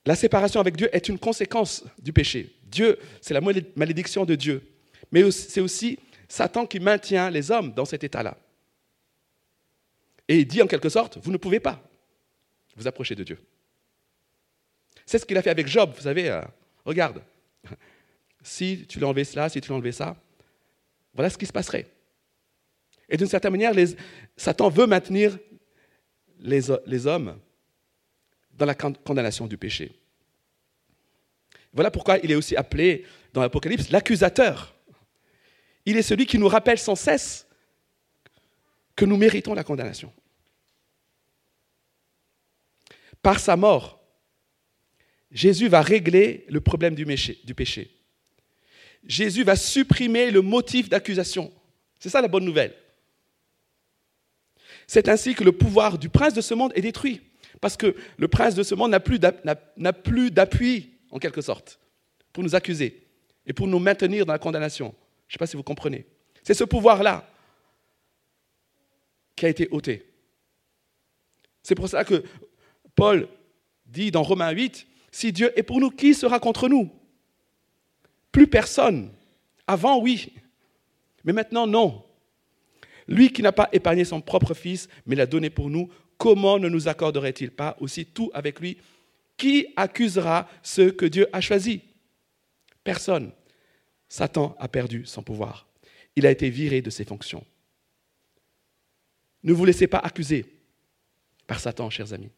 la 0.06 0.16
séparation 0.16 0.60
avec 0.60 0.76
Dieu 0.76 0.88
est 0.94 1.08
une 1.08 1.18
conséquence 1.18 1.84
du 1.98 2.12
péché. 2.12 2.54
Dieu, 2.62 2.98
c'est 3.20 3.34
la 3.34 3.40
malédiction 3.40 4.24
de 4.24 4.34
Dieu. 4.34 4.66
Mais 5.12 5.30
c'est 5.30 5.60
aussi 5.60 5.98
Satan 6.28 6.66
qui 6.66 6.80
maintient 6.80 7.30
les 7.30 7.50
hommes 7.50 7.72
dans 7.72 7.84
cet 7.84 8.04
état-là. 8.04 8.36
Et 10.28 10.38
il 10.38 10.46
dit 10.46 10.62
en 10.62 10.66
quelque 10.66 10.88
sorte, 10.88 11.18
vous 11.22 11.32
ne 11.32 11.36
pouvez 11.36 11.60
pas 11.60 11.82
vous 12.76 12.86
approcher 12.86 13.14
de 13.14 13.24
Dieu. 13.24 13.38
C'est 15.06 15.18
ce 15.18 15.26
qu'il 15.26 15.36
a 15.38 15.42
fait 15.42 15.50
avec 15.50 15.66
Job, 15.66 15.92
vous 15.94 16.02
savez, 16.02 16.28
euh, 16.28 16.42
regarde, 16.84 17.22
si 18.42 18.86
tu 18.86 19.02
enlevé 19.02 19.24
cela, 19.24 19.48
si 19.48 19.60
tu 19.60 19.72
enlevé 19.72 19.92
ça, 19.92 20.16
voilà 21.14 21.30
ce 21.30 21.38
qui 21.38 21.46
se 21.46 21.52
passerait. 21.52 21.86
Et 23.08 23.16
d'une 23.16 23.26
certaine 23.26 23.52
manière, 23.52 23.72
Satan 24.36 24.68
veut 24.68 24.86
maintenir 24.86 25.38
les, 26.40 26.60
les 26.86 27.06
hommes 27.06 27.38
dans 28.52 28.66
la 28.66 28.74
condamnation 28.74 29.46
du 29.46 29.56
péché. 29.56 29.92
Voilà 31.72 31.90
pourquoi 31.90 32.18
il 32.18 32.30
est 32.30 32.34
aussi 32.34 32.56
appelé 32.56 33.04
dans 33.32 33.40
l'Apocalypse 33.40 33.90
l'accusateur. 33.90 34.74
Il 35.86 35.96
est 35.96 36.02
celui 36.02 36.26
qui 36.26 36.38
nous 36.38 36.48
rappelle 36.48 36.78
sans 36.78 36.96
cesse 36.96 37.46
que 38.96 39.04
nous 39.04 39.16
méritons 39.16 39.54
la 39.54 39.64
condamnation. 39.64 40.12
Par 43.22 43.38
sa 43.38 43.56
mort, 43.56 44.00
Jésus 45.30 45.68
va 45.68 45.82
régler 45.82 46.44
le 46.48 46.60
problème 46.60 46.94
du 46.94 47.04
péché. 47.54 47.90
Jésus 49.04 49.44
va 49.44 49.56
supprimer 49.56 50.30
le 50.30 50.42
motif 50.42 50.88
d'accusation. 50.88 51.52
C'est 51.98 52.08
ça 52.08 52.20
la 52.20 52.28
bonne 52.28 52.44
nouvelle. 52.44 52.74
C'est 54.88 55.08
ainsi 55.08 55.36
que 55.36 55.44
le 55.44 55.52
pouvoir 55.52 55.98
du 55.98 56.08
prince 56.08 56.34
de 56.34 56.40
ce 56.40 56.54
monde 56.54 56.72
est 56.74 56.80
détruit. 56.80 57.20
Parce 57.60 57.76
que 57.76 57.94
le 58.16 58.26
prince 58.26 58.56
de 58.56 58.64
ce 58.64 58.74
monde 58.74 58.90
n'a 58.90 59.00
plus 59.92 60.30
d'appui, 60.30 60.90
en 61.10 61.18
quelque 61.18 61.40
sorte, 61.40 61.78
pour 62.32 62.42
nous 62.42 62.56
accuser 62.56 63.06
et 63.46 63.52
pour 63.52 63.68
nous 63.68 63.78
maintenir 63.78 64.26
dans 64.26 64.32
la 64.32 64.38
condamnation. 64.38 64.94
Je 65.26 65.32
ne 65.32 65.32
sais 65.34 65.38
pas 65.38 65.46
si 65.46 65.56
vous 65.56 65.62
comprenez. 65.62 66.06
C'est 66.42 66.54
ce 66.54 66.64
pouvoir-là 66.64 67.30
qui 69.36 69.46
a 69.46 69.48
été 69.50 69.68
ôté. 69.70 70.06
C'est 71.62 71.74
pour 71.74 71.88
ça 71.88 72.04
que 72.04 72.24
Paul 72.94 73.28
dit 73.86 74.10
dans 74.10 74.22
Romains 74.22 74.50
8, 74.50 74.86
si 75.12 75.32
Dieu 75.32 75.52
est 75.58 75.62
pour 75.62 75.80
nous, 75.80 75.90
qui 75.90 76.14
sera 76.14 76.40
contre 76.40 76.68
nous? 76.68 76.90
Plus 78.32 78.46
personne. 78.46 79.12
Avant, 79.66 80.00
oui. 80.00 80.32
Mais 81.24 81.32
maintenant, 81.32 81.66
non. 81.66 82.04
Lui 83.08 83.32
qui 83.32 83.42
n'a 83.42 83.52
pas 83.52 83.70
épargné 83.72 84.04
son 84.04 84.20
propre 84.20 84.54
Fils, 84.54 84.88
mais 85.06 85.16
l'a 85.16 85.26
donné 85.26 85.48
pour 85.48 85.70
nous, 85.70 85.90
comment 86.18 86.58
ne 86.58 86.68
nous 86.68 86.88
accorderait-il 86.88 87.50
pas 87.50 87.76
aussi 87.80 88.04
tout 88.04 88.30
avec 88.34 88.60
lui? 88.60 88.76
Qui 89.36 89.68
accusera 89.76 90.48
ceux 90.62 90.90
que 90.90 91.06
Dieu 91.06 91.26
a 91.32 91.40
choisis 91.40 91.80
Personne. 92.84 93.32
Satan 94.08 94.56
a 94.58 94.68
perdu 94.68 95.04
son 95.06 95.22
pouvoir. 95.22 95.68
Il 96.16 96.26
a 96.26 96.30
été 96.30 96.50
viré 96.50 96.82
de 96.82 96.90
ses 96.90 97.04
fonctions. 97.04 97.44
Ne 99.42 99.52
vous 99.52 99.64
laissez 99.64 99.86
pas 99.86 99.98
accuser 99.98 100.44
par 101.46 101.60
Satan, 101.60 101.88
chers 101.90 102.12
amis. 102.12 102.30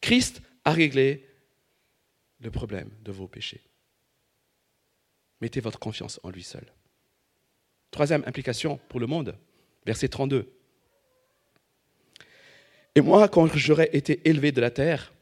Christ 0.00 0.42
a 0.64 0.72
réglé 0.72 1.28
le 2.40 2.50
problème 2.50 2.90
de 3.02 3.12
vos 3.12 3.28
péchés. 3.28 3.62
Mettez 5.40 5.60
votre 5.60 5.78
confiance 5.78 6.18
en 6.22 6.30
lui 6.30 6.42
seul. 6.42 6.64
Troisième 7.94 8.24
implication 8.26 8.80
pour 8.88 8.98
le 8.98 9.06
monde, 9.06 9.36
verset 9.86 10.08
32. 10.08 10.52
Et 12.96 13.00
moi, 13.00 13.28
quand 13.28 13.46
j'aurai 13.54 13.88
été 13.92 14.20
élevé 14.28 14.50
de 14.50 14.60
la 14.60 14.72
terre, 14.72 15.12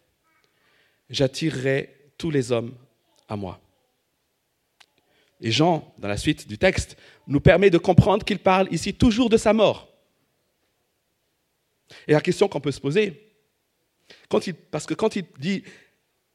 j'attirerai 1.10 2.14
tous 2.16 2.30
les 2.30 2.50
hommes 2.50 2.74
à 3.28 3.36
moi. 3.36 3.60
Et 5.42 5.50
Jean, 5.50 5.92
dans 5.98 6.08
la 6.08 6.16
suite 6.16 6.48
du 6.48 6.56
texte, 6.56 6.96
nous 7.26 7.40
permet 7.40 7.68
de 7.68 7.76
comprendre 7.76 8.24
qu'il 8.24 8.38
parle 8.38 8.72
ici 8.72 8.94
toujours 8.94 9.28
de 9.28 9.36
sa 9.36 9.52
mort. 9.52 9.92
Et 12.08 12.12
la 12.12 12.22
question 12.22 12.48
qu'on 12.48 12.62
peut 12.62 12.72
se 12.72 12.80
poser, 12.80 13.34
parce 14.70 14.86
que 14.86 14.94
quand 14.94 15.14
il 15.14 15.26
dit 15.38 15.62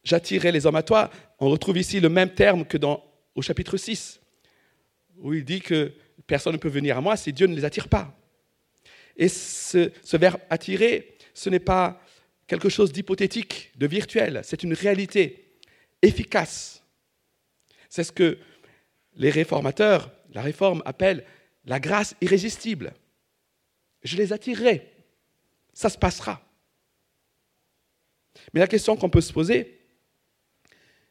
j'attirerai 0.04 0.52
les 0.52 0.68
hommes 0.68 0.76
à 0.76 0.84
toi, 0.84 1.10
on 1.40 1.50
retrouve 1.50 1.80
ici 1.80 2.00
le 2.00 2.10
même 2.10 2.32
terme 2.36 2.64
que 2.64 2.78
dans, 2.78 3.04
au 3.34 3.42
chapitre 3.42 3.76
6, 3.76 4.22
où 5.18 5.34
il 5.34 5.44
dit 5.44 5.62
que 5.62 5.92
personne 6.28 6.54
ne 6.54 6.58
peut 6.58 6.70
venir 6.70 6.98
à 6.98 7.02
moi 7.02 7.18
si 7.18 7.34
Dieu 7.34 7.48
ne 7.48 7.56
les 7.56 7.66
attire 7.66 7.88
pas. 7.88 8.14
Et 9.16 9.30
ce, 9.30 9.92
verbe 10.18 10.40
attirer, 10.50 11.18
ce 11.34 11.50
n'est 11.50 11.60
pas 11.60 12.02
quelque 12.46 12.70
chose 12.70 12.92
d'hypothétique, 12.92 13.72
de 13.76 13.88
virtuel, 13.88 14.42
c'est 14.44 14.64
une 14.64 14.74
réalité 14.74 15.58
efficace. 16.02 16.84
C'est 17.90 18.04
ce 18.04 18.12
que 18.12 18.38
les 19.16 19.32
réformateurs, 19.32 20.12
la 20.34 20.42
réforme 20.42 20.84
appelle 20.86 21.26
la 21.66 21.80
grâce 21.80 22.16
irrésistible. 22.22 22.94
Je 24.04 24.18
les 24.18 24.32
attirerai. 24.32 24.94
Ça 25.74 25.90
se 25.90 25.98
passera. 25.98 26.42
Mais 28.54 28.60
la 28.60 28.68
question 28.68 28.96
qu'on 28.96 29.10
peut 29.10 29.22
se 29.22 29.34
poser, 29.34 29.80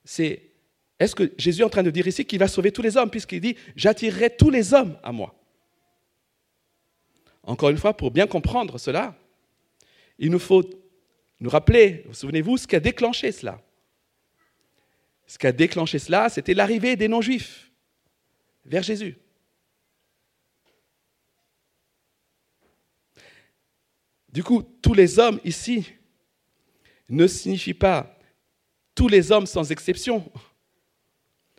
c'est 0.04 0.50
est-ce 0.98 1.14
que 1.14 1.32
Jésus 1.36 1.60
est 1.60 1.64
en 1.64 1.70
train 1.70 1.82
de 1.82 1.90
dire 1.90 2.06
ici 2.06 2.24
qu'il 2.24 2.38
va 2.38 2.48
sauver 2.48 2.72
tous 2.72 2.82
les 2.82 2.96
hommes, 2.96 3.10
puisqu'il 3.10 3.40
dit 3.40 3.56
J'attirerai 3.74 4.36
tous 4.36 4.50
les 4.50 4.72
hommes 4.72 4.98
à 5.02 5.12
moi? 5.12 5.34
Encore 7.42 7.68
une 7.68 7.76
fois, 7.76 7.96
pour 7.96 8.10
bien 8.10 8.26
comprendre 8.26 8.78
cela, 8.78 9.14
il 10.18 10.30
nous 10.30 10.38
faut 10.38 10.64
nous 11.38 11.50
rappeler, 11.50 12.04
vous 12.06 12.14
souvenez-vous, 12.14 12.56
ce 12.56 12.66
qui 12.66 12.76
a 12.76 12.80
déclenché 12.80 13.30
cela. 13.30 13.60
Ce 15.26 15.38
qui 15.38 15.46
a 15.46 15.52
déclenché 15.52 15.98
cela, 15.98 16.28
c'était 16.28 16.54
l'arrivée 16.54 16.96
des 16.96 17.08
non-juifs 17.08 17.70
vers 18.64 18.82
Jésus. 18.82 19.16
Du 24.30 24.42
coup, 24.42 24.62
tous 24.62 24.94
les 24.94 25.18
hommes 25.18 25.40
ici 25.44 25.92
ne 27.08 27.26
signifie 27.26 27.74
pas 27.74 28.18
tous 28.94 29.08
les 29.08 29.30
hommes 29.30 29.46
sans 29.46 29.70
exception, 29.70 30.30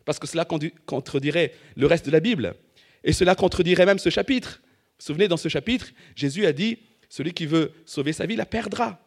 parce 0.08 0.20
que 0.20 0.26
cela 0.26 0.48
contredirait 0.86 1.54
le 1.76 1.86
reste 1.86 2.06
de 2.06 2.12
la 2.12 2.22
Bible, 2.22 2.56
et 3.04 3.12
cela 3.12 3.36
contredirait 3.36 3.86
même 3.86 4.00
ce 4.00 4.10
chapitre. 4.10 4.62
Vous 4.64 4.70
vous 5.00 5.06
souvenez, 5.06 5.28
dans 5.28 5.36
ce 5.36 5.50
chapitre, 5.50 5.92
Jésus 6.16 6.46
a 6.46 6.54
dit, 6.54 6.80
celui 7.10 7.34
qui 7.34 7.46
veut 7.46 7.74
sauver 7.86 8.14
sa 8.14 8.26
vie 8.26 8.38
la 8.38 8.46
perdra. 8.46 9.06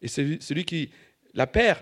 Et 0.00 0.06
celui 0.06 0.64
qui 0.64 0.90
la 1.34 1.48
perd 1.48 1.80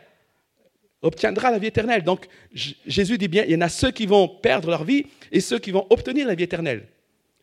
obtiendra 1.03 1.51
la 1.51 1.59
vie 1.59 1.67
éternelle. 1.67 2.03
Donc 2.03 2.27
Jésus 2.53 3.19
dit 3.19 3.29
bien, 3.29 3.45
il 3.45 3.53
y 3.53 3.57
en 3.57 3.61
a 3.61 3.69
ceux 3.69 3.91
qui 3.91 4.07
vont 4.07 4.27
perdre 4.27 4.71
leur 4.71 4.85
vie 4.85 5.05
et 5.31 5.41
ceux 5.41 5.59
qui 5.59 5.71
vont 5.71 5.87
obtenir 5.91 6.27
la 6.27 6.35
vie 6.35 6.45
éternelle. 6.45 6.89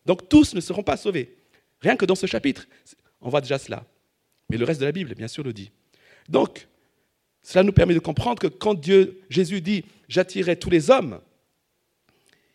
Donc 0.07 0.27
tous 0.29 0.55
ne 0.55 0.61
seront 0.61 0.83
pas 0.83 0.97
sauvés. 0.97 1.37
Rien 1.79 1.95
que 1.95 2.05
dans 2.05 2.15
ce 2.15 2.25
chapitre, 2.25 2.67
on 3.21 3.29
voit 3.29 3.41
déjà 3.41 3.59
cela. 3.59 3.85
Mais 4.49 4.57
le 4.57 4.65
reste 4.65 4.79
de 4.79 4.85
la 4.85 4.91
Bible, 4.91 5.13
bien 5.13 5.27
sûr, 5.27 5.43
le 5.43 5.53
dit. 5.53 5.71
Donc, 6.27 6.67
cela 7.43 7.63
nous 7.63 7.71
permet 7.71 7.93
de 7.93 7.99
comprendre 7.99 8.39
que 8.39 8.47
quand 8.47 8.73
Dieu, 8.73 9.21
Jésus 9.29 9.61
dit 9.61 9.85
j'attirerai 10.07 10.57
tous 10.57 10.69
les 10.69 10.89
hommes, 10.89 11.21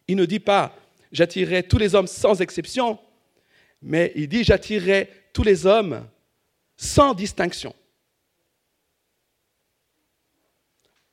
il 0.08 0.16
ne 0.16 0.24
dit 0.24 0.40
pas 0.40 0.76
j'attirerai 1.12 1.64
tous 1.64 1.78
les 1.78 1.94
hommes 1.94 2.06
sans 2.06 2.40
exception, 2.40 2.98
mais 3.82 4.12
il 4.14 4.28
dit 4.28 4.44
j'attirerai 4.44 5.10
tous 5.32 5.42
les 5.42 5.66
hommes 5.66 6.06
sans 6.76 7.14
distinction. 7.14 7.74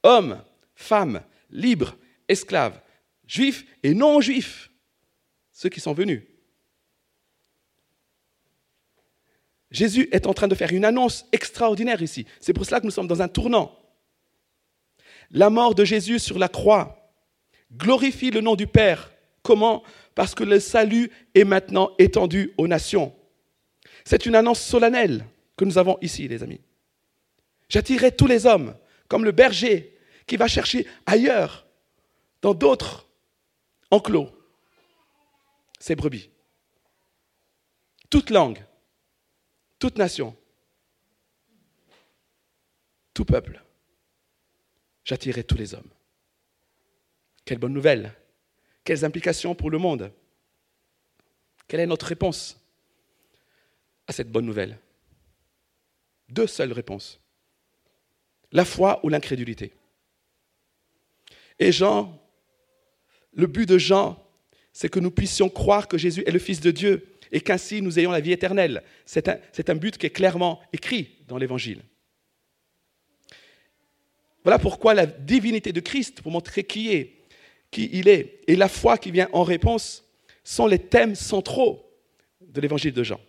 hommes, 0.08 0.42
femmes, 0.76 1.22
libres, 1.50 1.96
esclaves, 2.28 2.80
juifs 3.28 3.66
et 3.84 3.94
non 3.94 4.22
juifs, 4.22 4.72
ceux 5.52 5.70
qui 5.70 5.80
sont 5.80 5.94
venus. 5.94 6.24
Jésus 9.70 10.08
est 10.14 10.28
en 10.28 10.34
train 10.34 10.48
de 10.48 10.56
faire 10.56 10.72
une 10.72 10.86
annonce 10.86 11.26
extraordinaire 11.34 12.02
ici. 12.02 12.26
C'est 12.40 12.54
pour 12.54 12.66
cela 12.66 12.80
que 12.80 12.86
nous 12.86 12.92
sommes 12.92 13.08
dans 13.08 13.22
un 13.22 13.28
tournant. 13.28 13.78
La 15.32 15.50
mort 15.50 15.76
de 15.76 15.84
Jésus 15.84 16.20
sur 16.20 16.40
la 16.40 16.48
croix 16.48 17.12
glorifie 17.74 18.32
le 18.32 18.42
nom 18.42 18.56
du 18.56 18.68
Père. 18.68 19.12
Comment? 19.42 19.84
Parce 20.16 20.34
que 20.34 20.44
le 20.44 20.60
salut 20.60 21.12
est 21.36 21.44
maintenant 21.44 21.92
étendu 22.00 22.54
aux 22.58 22.68
nations. 22.68 23.16
C'est 24.06 24.26
une 24.26 24.36
annonce 24.36 24.62
solennelle 24.62 25.26
que 25.58 25.66
nous 25.66 25.78
avons 25.78 25.98
ici, 26.02 26.28
les 26.28 26.44
amis. 26.44 26.62
J'attirerai 27.70 28.16
tous 28.16 28.28
les 28.28 28.46
hommes, 28.46 28.76
comme 29.08 29.26
le 29.26 29.32
berger 29.32 29.98
qui 30.26 30.38
va 30.38 30.48
chercher 30.48 30.88
ailleurs, 31.06 31.68
dans 32.42 32.54
d'autres 32.54 33.10
enclos, 33.92 34.30
ses 35.80 35.96
brebis. 35.96 36.30
Toute 38.10 38.30
langue, 38.30 38.64
toute 39.80 39.98
nation, 39.98 40.36
tout 43.14 43.26
peuple, 43.26 43.62
j'attirerai 45.08 45.44
tous 45.46 45.58
les 45.58 45.74
hommes. 45.74 45.90
Quelle 47.46 47.60
bonne 47.60 47.74
nouvelle 47.74 48.14
Quelles 48.84 49.06
implications 49.06 49.56
pour 49.56 49.72
le 49.72 49.78
monde 49.78 50.12
Quelle 51.68 51.80
est 51.80 51.88
notre 51.88 52.08
réponse 52.08 52.60
à 54.06 54.12
cette 54.12 54.30
bonne 54.30 54.46
nouvelle 54.46 54.78
Deux 56.28 56.46
seules 56.46 56.74
réponses. 56.74 57.22
La 58.52 58.66
foi 58.66 59.00
ou 59.04 59.10
l'incrédulité. 59.10 59.74
Et 61.58 61.72
Jean, 61.72 62.22
le 63.34 63.48
but 63.48 63.68
de 63.68 63.78
Jean, 63.78 64.22
c'est 64.74 64.90
que 64.90 65.00
nous 65.00 65.12
puissions 65.12 65.50
croire 65.50 65.88
que 65.88 65.98
Jésus 65.98 66.24
est 66.28 66.32
le 66.32 66.40
Fils 66.40 66.60
de 66.60 66.72
Dieu 66.72 67.18
et 67.32 67.40
qu'ainsi 67.40 67.82
nous 67.82 67.98
ayons 67.98 68.12
la 68.12 68.20
vie 68.20 68.34
éternelle. 68.34 68.84
C'est 69.06 69.30
un, 69.70 69.76
but 69.76 69.98
qui 69.98 70.06
est 70.06 70.12
clairement 70.12 70.62
écrit 70.74 71.16
dans 71.28 71.38
l'Évangile. 71.38 71.82
Voilà 74.48 74.60
pourquoi 74.60 74.94
la 74.94 75.06
divinité 75.06 75.74
de 75.74 75.82
Christ, 75.82 76.22
pour 76.22 76.32
montrer 76.32 76.64
qui 76.64 76.94
est, 76.94 77.18
qui 77.70 77.90
il 77.92 78.08
est, 78.08 78.40
et 78.48 78.56
la 78.56 78.70
foi 78.70 78.98
qui 78.98 79.12
vient 79.12 79.28
en 79.34 79.44
réponse, 79.44 80.06
sont 80.42 80.68
les 80.68 80.80
thèmes 80.80 81.16
centraux 81.16 81.86
de 82.40 82.62
l'Évangile 82.62 82.94
de 82.94 83.04
Jean. 83.04 83.20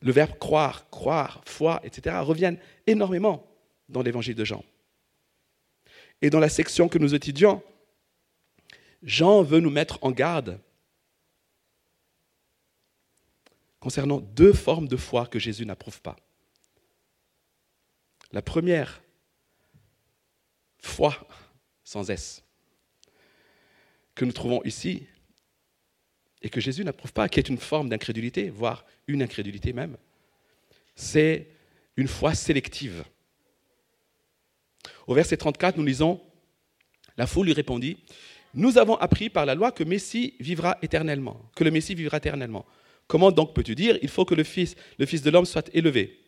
Le 0.00 0.12
verbe 0.12 0.38
croire, 0.38 0.88
croire, 0.90 1.42
foi, 1.44 1.80
etc. 1.82 2.18
reviennent 2.20 2.60
énormément 2.86 3.44
dans 3.88 4.02
l'Évangile 4.02 4.36
de 4.36 4.44
Jean. 4.44 4.64
Et 6.22 6.30
dans 6.30 6.38
la 6.38 6.48
section 6.48 6.88
que 6.88 6.98
nous 6.98 7.12
étudions, 7.12 7.64
Jean 9.02 9.42
veut 9.42 9.58
nous 9.58 9.70
mettre 9.70 9.98
en 10.02 10.12
garde 10.12 10.60
concernant 13.80 14.20
deux 14.20 14.52
formes 14.52 14.86
de 14.86 14.96
foi 14.96 15.26
que 15.26 15.40
Jésus 15.40 15.66
n'approuve 15.66 16.00
pas. 16.00 16.14
La 18.32 18.42
première, 18.42 19.02
foi 20.78 21.14
sans 21.84 22.08
S, 22.10 22.44
que 24.14 24.24
nous 24.24 24.32
trouvons 24.32 24.62
ici 24.64 25.06
et 26.42 26.48
que 26.48 26.60
Jésus 26.60 26.84
n'approuve 26.84 27.12
pas, 27.12 27.28
qui 27.28 27.40
est 27.40 27.48
une 27.48 27.58
forme 27.58 27.88
d'incrédulité, 27.88 28.50
voire 28.50 28.84
une 29.06 29.22
incrédulité 29.22 29.72
même, 29.72 29.96
c'est 30.94 31.48
une 31.96 32.08
foi 32.08 32.34
sélective. 32.34 33.04
Au 35.06 35.14
verset 35.14 35.36
34, 35.36 35.76
nous 35.76 35.84
lisons, 35.84 36.22
la 37.16 37.26
foule 37.26 37.46
lui 37.46 37.52
répondit, 37.52 37.98
nous 38.54 38.78
avons 38.78 38.96
appris 38.96 39.28
par 39.28 39.46
la 39.46 39.54
loi 39.54 39.72
que 39.72 39.84
Messie 39.84 40.34
vivra 40.40 40.78
éternellement, 40.82 41.50
que 41.54 41.64
le 41.64 41.70
Messie 41.70 41.94
vivra 41.94 42.16
éternellement. 42.18 42.64
Comment 43.06 43.32
donc 43.32 43.54
peux-tu 43.54 43.74
dire, 43.74 43.98
il 44.02 44.08
faut 44.08 44.24
que 44.24 44.34
le 44.34 44.44
Fils, 44.44 44.76
le 44.98 45.06
Fils 45.06 45.22
de 45.22 45.30
l'homme 45.30 45.44
soit 45.44 45.68
élevé? 45.74 46.19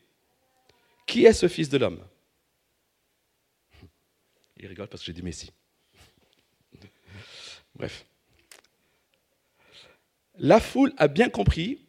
Qui 1.06 1.24
est 1.26 1.32
ce 1.32 1.48
Fils 1.48 1.68
de 1.68 1.78
l'homme? 1.78 2.04
Il 4.56 4.66
rigole 4.66 4.88
parce 4.88 5.02
que 5.02 5.06
j'ai 5.06 5.12
dit 5.12 5.22
Messie. 5.22 5.52
Bref. 7.74 8.06
La 10.36 10.60
foule 10.60 10.92
a 10.96 11.08
bien 11.08 11.28
compris 11.28 11.86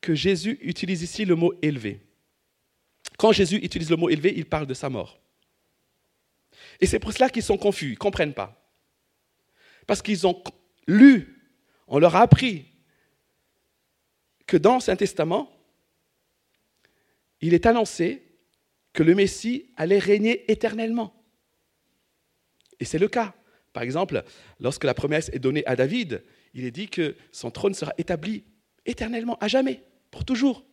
que 0.00 0.14
Jésus 0.14 0.58
utilise 0.62 1.02
ici 1.02 1.24
le 1.24 1.34
mot 1.34 1.52
élevé. 1.62 2.06
Quand 3.18 3.32
Jésus 3.32 3.56
utilise 3.56 3.90
le 3.90 3.96
mot 3.96 4.08
élevé, 4.08 4.32
il 4.36 4.46
parle 4.46 4.66
de 4.66 4.74
sa 4.74 4.88
mort. 4.88 5.20
Et 6.80 6.86
c'est 6.86 6.98
pour 6.98 7.12
cela 7.12 7.28
qu'ils 7.28 7.42
sont 7.42 7.58
confus, 7.58 7.88
ils 7.88 7.92
ne 7.92 7.96
comprennent 7.96 8.34
pas. 8.34 8.56
Parce 9.86 10.02
qu'ils 10.02 10.26
ont 10.26 10.42
lu, 10.86 11.52
on 11.86 11.98
leur 11.98 12.16
a 12.16 12.22
appris 12.22 12.66
que 14.46 14.56
dans 14.56 14.74
l'Ancien 14.74 14.96
Testament, 14.96 15.50
il 17.40 17.54
est 17.54 17.66
annoncé 17.66 18.29
que 18.92 19.02
le 19.02 19.14
Messie 19.14 19.70
allait 19.76 19.98
régner 19.98 20.50
éternellement. 20.50 21.14
Et 22.78 22.84
c'est 22.84 22.98
le 22.98 23.08
cas. 23.08 23.34
Par 23.72 23.82
exemple, 23.82 24.24
lorsque 24.58 24.84
la 24.84 24.94
promesse 24.94 25.30
est 25.32 25.38
donnée 25.38 25.64
à 25.66 25.76
David, 25.76 26.24
il 26.54 26.64
est 26.64 26.70
dit 26.70 26.88
que 26.88 27.16
son 27.30 27.50
trône 27.50 27.74
sera 27.74 27.92
établi 27.98 28.44
éternellement, 28.84 29.36
à 29.40 29.48
jamais, 29.48 29.84
pour 30.10 30.24
toujours. 30.24 30.64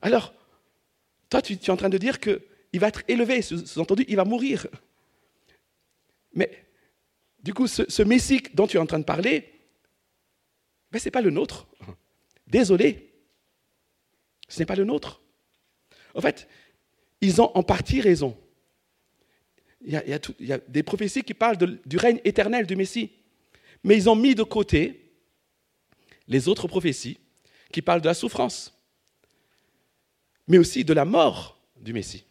Alors, 0.00 0.34
toi, 1.30 1.40
tu, 1.40 1.52
es 1.52 1.70
en 1.70 1.76
train 1.76 1.88
de 1.88 1.98
dire 1.98 2.18
que 2.18 2.42
il 2.72 2.80
va 2.80 2.88
être 2.88 3.02
élevé, 3.06 3.42
sous-entendu, 3.42 4.04
il 4.08 4.16
va 4.16 4.24
mourir. 4.24 4.66
Mais 6.32 6.66
du 7.42 7.54
coup, 7.54 7.66
ce, 7.66 8.02
Messie 8.02 8.42
dont 8.54 8.66
tu 8.66 8.78
es 8.78 8.80
en 8.80 8.86
train 8.86 8.98
de 8.98 9.04
parler, 9.04 9.50
ben, 10.90 10.98
ce 10.98 11.06
n'est 11.06 11.10
pas 11.10 11.20
le 11.20 11.30
nôtre. 11.30 11.68
Désolé, 12.46 13.14
ce 14.48 14.58
n'est 14.58 14.66
pas 14.66 14.74
le 14.74 14.84
nôtre. 14.84 15.21
En 16.14 16.20
fait, 16.20 16.48
ils 17.20 17.40
ont 17.40 17.50
en 17.56 17.62
partie 17.62 18.00
raison. 18.00 18.36
Il 19.84 19.92
y 19.92 20.52
a, 20.52 20.58
des 20.68 20.82
prophéties 20.82 21.22
qui 21.22 21.34
parlent 21.34 21.56
du 21.56 21.96
règne 21.96 22.20
éternel 22.24 22.66
du 22.66 22.76
Messie. 22.76 23.10
Mais 23.82 23.96
ils 23.96 24.08
ont 24.08 24.14
mis 24.14 24.34
de 24.34 24.42
côté 24.42 25.12
les 26.28 26.48
autres 26.48 26.68
prophéties 26.68 27.18
qui 27.72 27.82
parlent 27.82 28.00
de 28.00 28.06
la 28.06 28.14
souffrance, 28.14 28.72
mais 30.46 30.58
aussi 30.58 30.84
de 30.84 30.92
la 30.92 31.04
mort 31.04 31.60
du 31.80 31.92
Messie. 31.92 32.24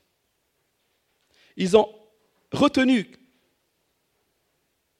Ils 1.58 1.76
ont 1.76 1.90
retenu 2.52 3.08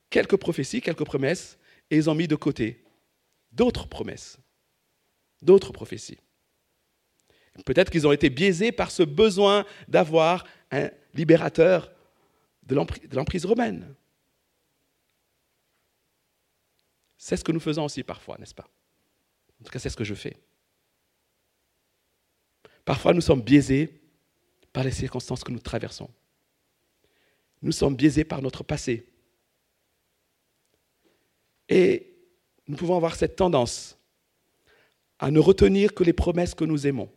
quelques 0.10 0.36
prophéties, 0.36 0.82
quelques 0.82 1.06
promesses, 1.06 1.58
et 1.90 1.98
ils 1.98 2.10
ont 2.10 2.16
mis 2.16 2.28
de 2.28 2.36
côté 2.36 2.84
d'autres 3.52 3.88
promesses, 3.88 4.38
d'autres 5.42 5.72
prophéties. 5.72 6.18
Peut-être 7.66 7.92
qu'ils 7.92 8.08
ont 8.08 8.12
été 8.12 8.30
biaisés 8.30 8.72
par 8.72 8.92
ce 8.92 9.04
besoin 9.04 9.66
d'avoir 9.88 10.46
un 10.72 10.90
libérateur 11.14 11.92
de 12.64 12.76
l'emprise 12.76 13.46
romaine. 13.46 13.94
C'est 17.18 17.38
ce 17.38 17.44
que 17.44 17.52
nous 17.52 17.60
faisons 17.60 17.86
aussi 17.86 18.04
parfois, 18.04 18.38
n'est-ce 18.40 18.56
pas? 18.56 18.68
En 19.60 19.66
tout 19.66 19.72
cas, 19.72 19.80
c'est 19.80 19.90
ce 19.90 19.98
que 19.98 20.04
je 20.04 20.16
fais. 20.16 20.38
Parfois, 22.84 23.14
nous 23.14 23.22
sommes 23.22 23.42
biaisés 23.42 24.02
par 24.74 24.84
les 24.84 24.92
circonstances 24.92 25.44
que 25.44 25.52
nous 25.52 25.60
traversons. 25.60 26.10
Nous 27.62 27.74
sommes 27.74 27.96
biaisés 27.96 28.24
par 28.24 28.42
notre 28.42 28.64
passé. 28.64 29.06
Et 31.70 32.16
nous 32.68 32.76
pouvons 32.76 32.96
avoir 32.96 33.16
cette 33.16 33.36
tendance 33.36 33.98
à 35.20 35.30
ne 35.30 35.40
retenir 35.40 35.94
que 35.94 36.04
les 36.04 36.14
promesses 36.14 36.56
que 36.56 36.66
nous 36.66 36.88
aimons, 36.88 37.12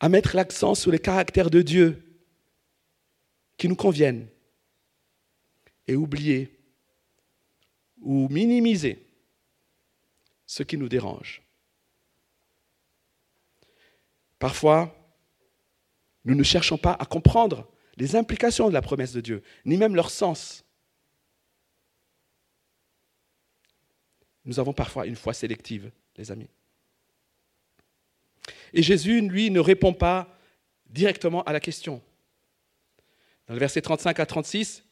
à 0.00 0.08
mettre 0.08 0.34
l'accent 0.34 0.74
sur 0.74 0.90
les 0.90 0.98
caractères 0.98 1.50
de 1.50 1.62
Dieu 1.62 2.02
qui 3.58 3.68
nous 3.68 3.76
conviennent 3.76 4.26
et 5.86 5.94
oublier 5.94 6.58
ou 8.00 8.28
minimiser 8.28 9.06
ce 10.46 10.62
qui 10.62 10.78
nous 10.78 10.88
dérange. 10.88 11.42
Parfois, 14.38 14.96
nous 16.24 16.34
ne 16.34 16.42
cherchons 16.42 16.78
pas 16.78 16.96
à 16.98 17.04
comprendre 17.04 17.70
les 17.96 18.16
implications 18.16 18.68
de 18.68 18.72
la 18.72 18.80
promesse 18.80 19.12
de 19.12 19.20
Dieu, 19.20 19.42
ni 19.66 19.76
même 19.76 19.94
leur 19.94 20.10
sens. 20.10 20.64
Nous 24.46 24.58
avons 24.58 24.72
parfois 24.72 25.06
une 25.06 25.16
foi 25.16 25.34
sélective, 25.34 25.92
les 26.16 26.32
amis. 26.32 26.48
Et 28.72 28.82
Jésus, 28.82 29.20
lui, 29.20 29.50
ne 29.50 29.60
répond 29.60 29.92
pas 29.92 30.36
directement 30.86 31.42
à 31.44 31.52
la 31.52 31.60
question. 31.60 32.02
Dans 33.46 33.54
le 33.54 33.60
verset 33.60 33.80
35 33.80 34.20
à 34.20 34.26
36, 34.26 34.84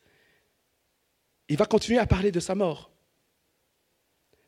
il 1.48 1.56
va 1.56 1.66
continuer 1.66 1.98
à 1.98 2.06
parler 2.06 2.32
de 2.32 2.40
sa 2.40 2.54
mort. 2.54 2.90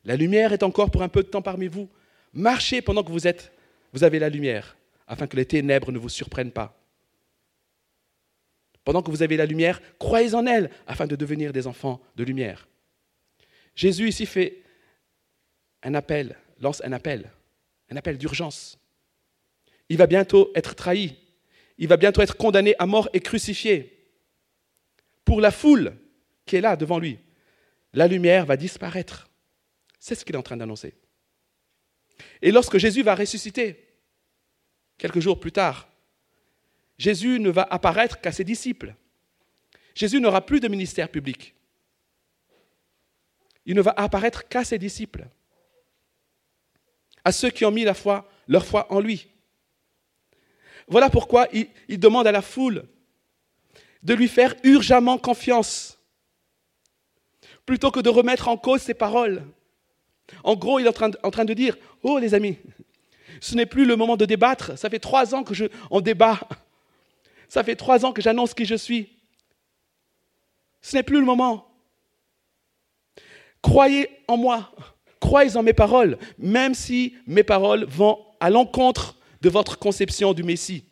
La 0.05 0.17
lumière 0.17 0.53
est 0.53 0.63
encore 0.63 0.91
pour 0.91 1.03
un 1.03 1.09
peu 1.09 1.23
de 1.23 1.29
temps 1.29 1.43
parmi 1.43 1.67
vous. 1.67 1.89
Marchez 2.33 2.83
pendant 2.83 3.05
que 3.05 3.13
vous 3.13 3.27
êtes, 3.27 3.53
vous 3.93 4.05
avez 4.05 4.19
la 4.19 4.29
lumière, 4.29 4.77
afin 5.07 5.27
que 5.27 5.37
les 5.37 5.47
ténèbres 5.47 5.93
ne 5.93 5.99
vous 5.99 6.09
surprennent 6.09 6.53
pas. 6.53 6.77
Pendant 8.85 9.03
que 9.03 9.11
vous 9.11 9.23
avez 9.23 9.37
la 9.37 9.47
lumière, 9.47 9.81
croyez 9.99 10.35
en 10.35 10.47
elle, 10.47 10.71
afin 10.87 11.07
de 11.07 11.17
devenir 11.17 11.53
des 11.53 11.67
enfants 11.67 12.01
de 12.17 12.25
lumière. 12.25 12.67
Jésus 13.75 14.09
ici 14.09 14.27
fait 14.27 14.63
un 15.83 15.95
appel, 15.95 16.37
lance 16.61 16.83
un 16.85 16.93
appel, 16.93 17.31
un 17.91 17.97
appel 17.97 18.19
d'urgence. 18.19 18.80
Il 19.91 19.99
va 19.99 20.07
bientôt 20.07 20.51
être 20.55 20.75
trahi. 20.75 21.17
Il 21.77 21.89
va 21.89 21.97
bientôt 21.97 22.23
être 22.23 22.37
condamné 22.37 22.75
à 22.79 22.87
mort 22.87 23.09
et 23.13 23.21
crucifié. 23.21 24.09
Pour 25.25 25.41
la 25.41 25.51
foule 25.51 25.97
qui 26.47 26.57
est 26.57 26.61
là 26.61 26.77
devant 26.77 26.99
lui, 26.99 27.19
la 27.93 28.07
lumière 28.07 28.47
va 28.47 28.57
disparaître. 28.57 29.29
C'est 29.99 30.15
ce 30.15 30.25
qu'il 30.25 30.37
est 30.37 30.39
en 30.39 30.43
train 30.43 30.57
d'annoncer. 30.57 30.95
Et 32.41 32.53
lorsque 32.53 32.79
Jésus 32.79 33.03
va 33.03 33.17
ressusciter, 33.17 33.89
quelques 34.97 35.21
jours 35.21 35.41
plus 35.41 35.53
tard, 35.53 35.89
Jésus 36.97 37.41
ne 37.41 37.51
va 37.51 37.63
apparaître 37.63 38.21
qu'à 38.21 38.31
ses 38.31 38.45
disciples. 38.45 38.95
Jésus 39.95 40.21
n'aura 40.21 40.47
plus 40.47 40.61
de 40.61 40.69
ministère 40.69 41.09
public. 41.09 41.55
Il 43.67 43.75
ne 43.75 43.83
va 43.83 43.95
apparaître 43.97 44.47
qu'à 44.47 44.65
ses 44.65 44.79
disciples, 44.79 45.27
à 47.25 47.33
ceux 47.33 47.51
qui 47.51 47.65
ont 47.65 47.71
mis 47.71 47.85
leur 47.85 47.97
foi 48.67 48.93
en 48.93 49.01
lui. 49.01 49.27
Voilà 50.91 51.09
pourquoi 51.09 51.47
il, 51.53 52.01
demande 52.01 52.27
à 52.27 52.33
la 52.33 52.43
foule 52.43 52.85
de 54.03 54.13
lui 54.13 54.27
faire 54.27 54.57
urgemment 54.65 55.19
confiance, 55.19 55.99
plutôt 57.65 57.93
que 57.93 58.01
de 58.01 58.09
remettre 58.09 58.49
en 58.49 58.57
cause 58.57 58.83
ses 58.83 58.95
paroles. 58.95 59.45
En 60.43 60.57
gros, 60.57 60.81
il 60.81 60.87
est 60.87 60.89
en 60.89 61.31
train, 61.31 61.45
de, 61.45 61.55
dire, 61.55 61.77
oh 62.03 62.19
les 62.19 62.35
amis, 62.35 62.59
ce 63.41 63.55
n'est 63.55 63.67
plus 63.67 63.85
le 63.85 63.95
moment 63.95 64.17
de 64.17 64.25
débattre. 64.25 64.77
Ça 64.77 64.91
fait 64.91 64.99
trois 64.99 65.35
ans 65.35 65.45
que 65.45 65.55
je 65.55 65.67
débat. 66.01 66.41
Ça 67.49 67.63
fait 67.63 67.77
trois 67.77 68.05
ans 68.05 68.13
que 68.13 68.23
j'annonce 68.23 68.53
qui 68.53 68.65
je 68.65 68.75
suis. 68.75 69.11
Ce 70.83 70.97
n'est 70.97 71.03
plus 71.03 71.21
le 71.21 71.27
moment. 71.27 71.69
Croyez 73.63 74.09
en 74.27 74.37
moi. 74.37 74.73
Croyez 75.21 75.57
en 75.57 75.63
mes 75.63 75.73
paroles, 75.73 76.19
même 76.39 76.75
si 76.75 77.15
mes 77.27 77.43
paroles 77.45 77.85
vont 77.85 78.19
à 78.41 78.51
l'encontre 78.51 79.20
de 79.41 79.49
votre 79.49 79.79
conception 79.79 80.33
du 80.33 80.43
Messie. 80.43 80.85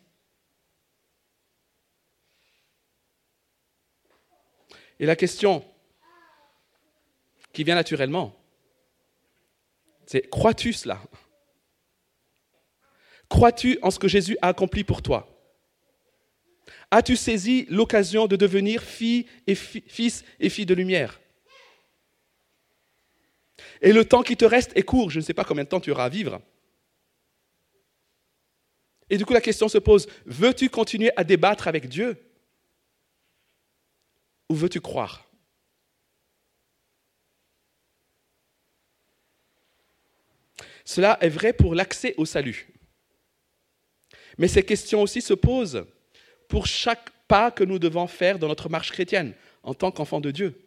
Et 4.99 5.05
la 5.05 5.15
question 5.15 5.63
qui 7.53 7.63
vient 7.63 7.75
naturellement, 7.75 8.35
c'est 10.05 10.27
crois-tu 10.29 10.73
cela? 10.73 11.01
Crois-tu 13.29 13.77
en 13.81 13.91
ce 13.91 13.99
que 13.99 14.07
Jésus 14.07 14.37
a 14.41 14.47
accompli 14.47 14.83
pour 14.83 15.01
toi? 15.01 15.27
As-tu 16.91 17.15
saisi 17.15 17.67
l'occasion 17.69 18.25
de 18.25 18.35
devenir 18.35 18.83
fille 18.83 19.27
et 19.45 19.55
fils 19.55 20.25
et 20.39 20.49
fille 20.49 20.65
de 20.65 20.73
lumière? 20.73 21.21
Et 23.81 23.93
le 23.93 24.03
temps 24.03 24.23
qui 24.23 24.35
te 24.35 24.45
reste 24.45 24.75
est 24.75 24.83
court, 24.83 25.11
je 25.11 25.19
ne 25.19 25.23
sais 25.23 25.33
pas 25.33 25.45
combien 25.45 25.63
de 25.63 25.69
temps 25.69 25.79
tu 25.79 25.91
auras 25.91 26.05
à 26.05 26.09
vivre. 26.09 26.41
Et 29.09 29.17
du 29.17 29.25
coup, 29.25 29.33
la 29.33 29.41
question 29.41 29.67
se 29.67 29.77
pose, 29.77 30.07
veux-tu 30.25 30.69
continuer 30.69 31.11
à 31.15 31.23
débattre 31.23 31.67
avec 31.67 31.87
Dieu 31.89 32.17
Ou 34.49 34.55
veux-tu 34.55 34.81
croire? 34.81 35.25
Cela 40.85 41.17
est 41.21 41.29
vrai 41.29 41.53
pour 41.53 41.75
l'accès 41.75 42.15
au 42.17 42.25
salut. 42.25 42.67
Mais 44.37 44.47
ces 44.47 44.63
questions 44.63 45.01
aussi 45.01 45.21
se 45.21 45.33
posent 45.33 45.85
pour 46.47 46.65
chaque 46.65 47.11
pas 47.27 47.51
que 47.51 47.63
nous 47.63 47.77
devons 47.77 48.07
faire 48.07 48.39
dans 48.39 48.47
notre 48.47 48.69
marche 48.69 48.91
chrétienne 48.91 49.35
en 49.61 49.73
tant 49.73 49.91
qu'enfants 49.91 50.21
de 50.21 50.31
Dieu. 50.31 50.59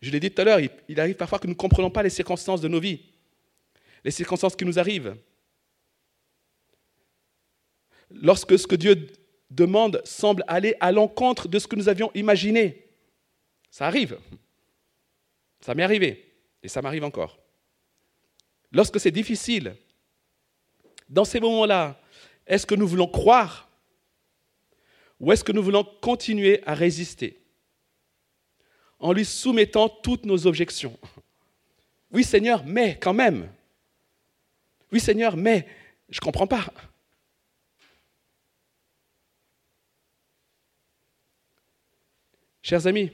Je 0.00 0.10
l'ai 0.10 0.20
dit 0.20 0.30
tout 0.30 0.40
à 0.40 0.44
l'heure, 0.44 0.60
il 0.88 1.00
arrive 1.00 1.16
parfois 1.16 1.38
que 1.38 1.46
nous 1.46 1.52
ne 1.52 1.58
comprenons 1.58 1.90
pas 1.90 2.02
les 2.02 2.10
circonstances 2.10 2.60
de 2.60 2.68
nos 2.68 2.80
vies, 2.80 3.00
les 4.04 4.10
circonstances 4.10 4.56
qui 4.56 4.64
nous 4.64 4.78
arrivent. 4.78 5.16
Lorsque 8.10 8.58
ce 8.58 8.66
que 8.66 8.76
Dieu 8.76 9.08
demande 9.50 10.00
semble 10.04 10.44
aller 10.46 10.74
à 10.80 10.92
l'encontre 10.92 11.48
de 11.48 11.58
ce 11.58 11.66
que 11.66 11.76
nous 11.76 11.88
avions 11.88 12.10
imaginé, 12.14 12.86
ça 13.70 13.86
arrive. 13.86 14.18
Ça 15.60 15.74
m'est 15.74 15.82
arrivé. 15.82 16.34
Et 16.62 16.68
ça 16.68 16.82
m'arrive 16.82 17.04
encore. 17.04 17.38
Lorsque 18.72 18.98
c'est 18.98 19.10
difficile, 19.10 19.76
dans 21.08 21.24
ces 21.24 21.40
moments-là, 21.40 22.00
est-ce 22.46 22.66
que 22.66 22.74
nous 22.74 22.88
voulons 22.88 23.08
croire 23.08 23.68
ou 25.18 25.32
est-ce 25.32 25.44
que 25.44 25.52
nous 25.52 25.62
voulons 25.62 25.84
continuer 25.84 26.62
à 26.66 26.74
résister 26.74 27.40
en 28.98 29.12
lui 29.12 29.24
soumettant 29.24 29.88
toutes 29.88 30.26
nos 30.26 30.46
objections? 30.46 30.98
Oui 32.10 32.24
Seigneur, 32.24 32.64
mais 32.64 32.98
quand 32.98 33.14
même. 33.14 33.50
Oui 34.92 35.00
Seigneur, 35.00 35.36
mais 35.36 35.66
je 36.08 36.18
ne 36.18 36.24
comprends 36.24 36.46
pas. 36.46 36.66
Chers 42.68 42.88
amis, 42.88 43.12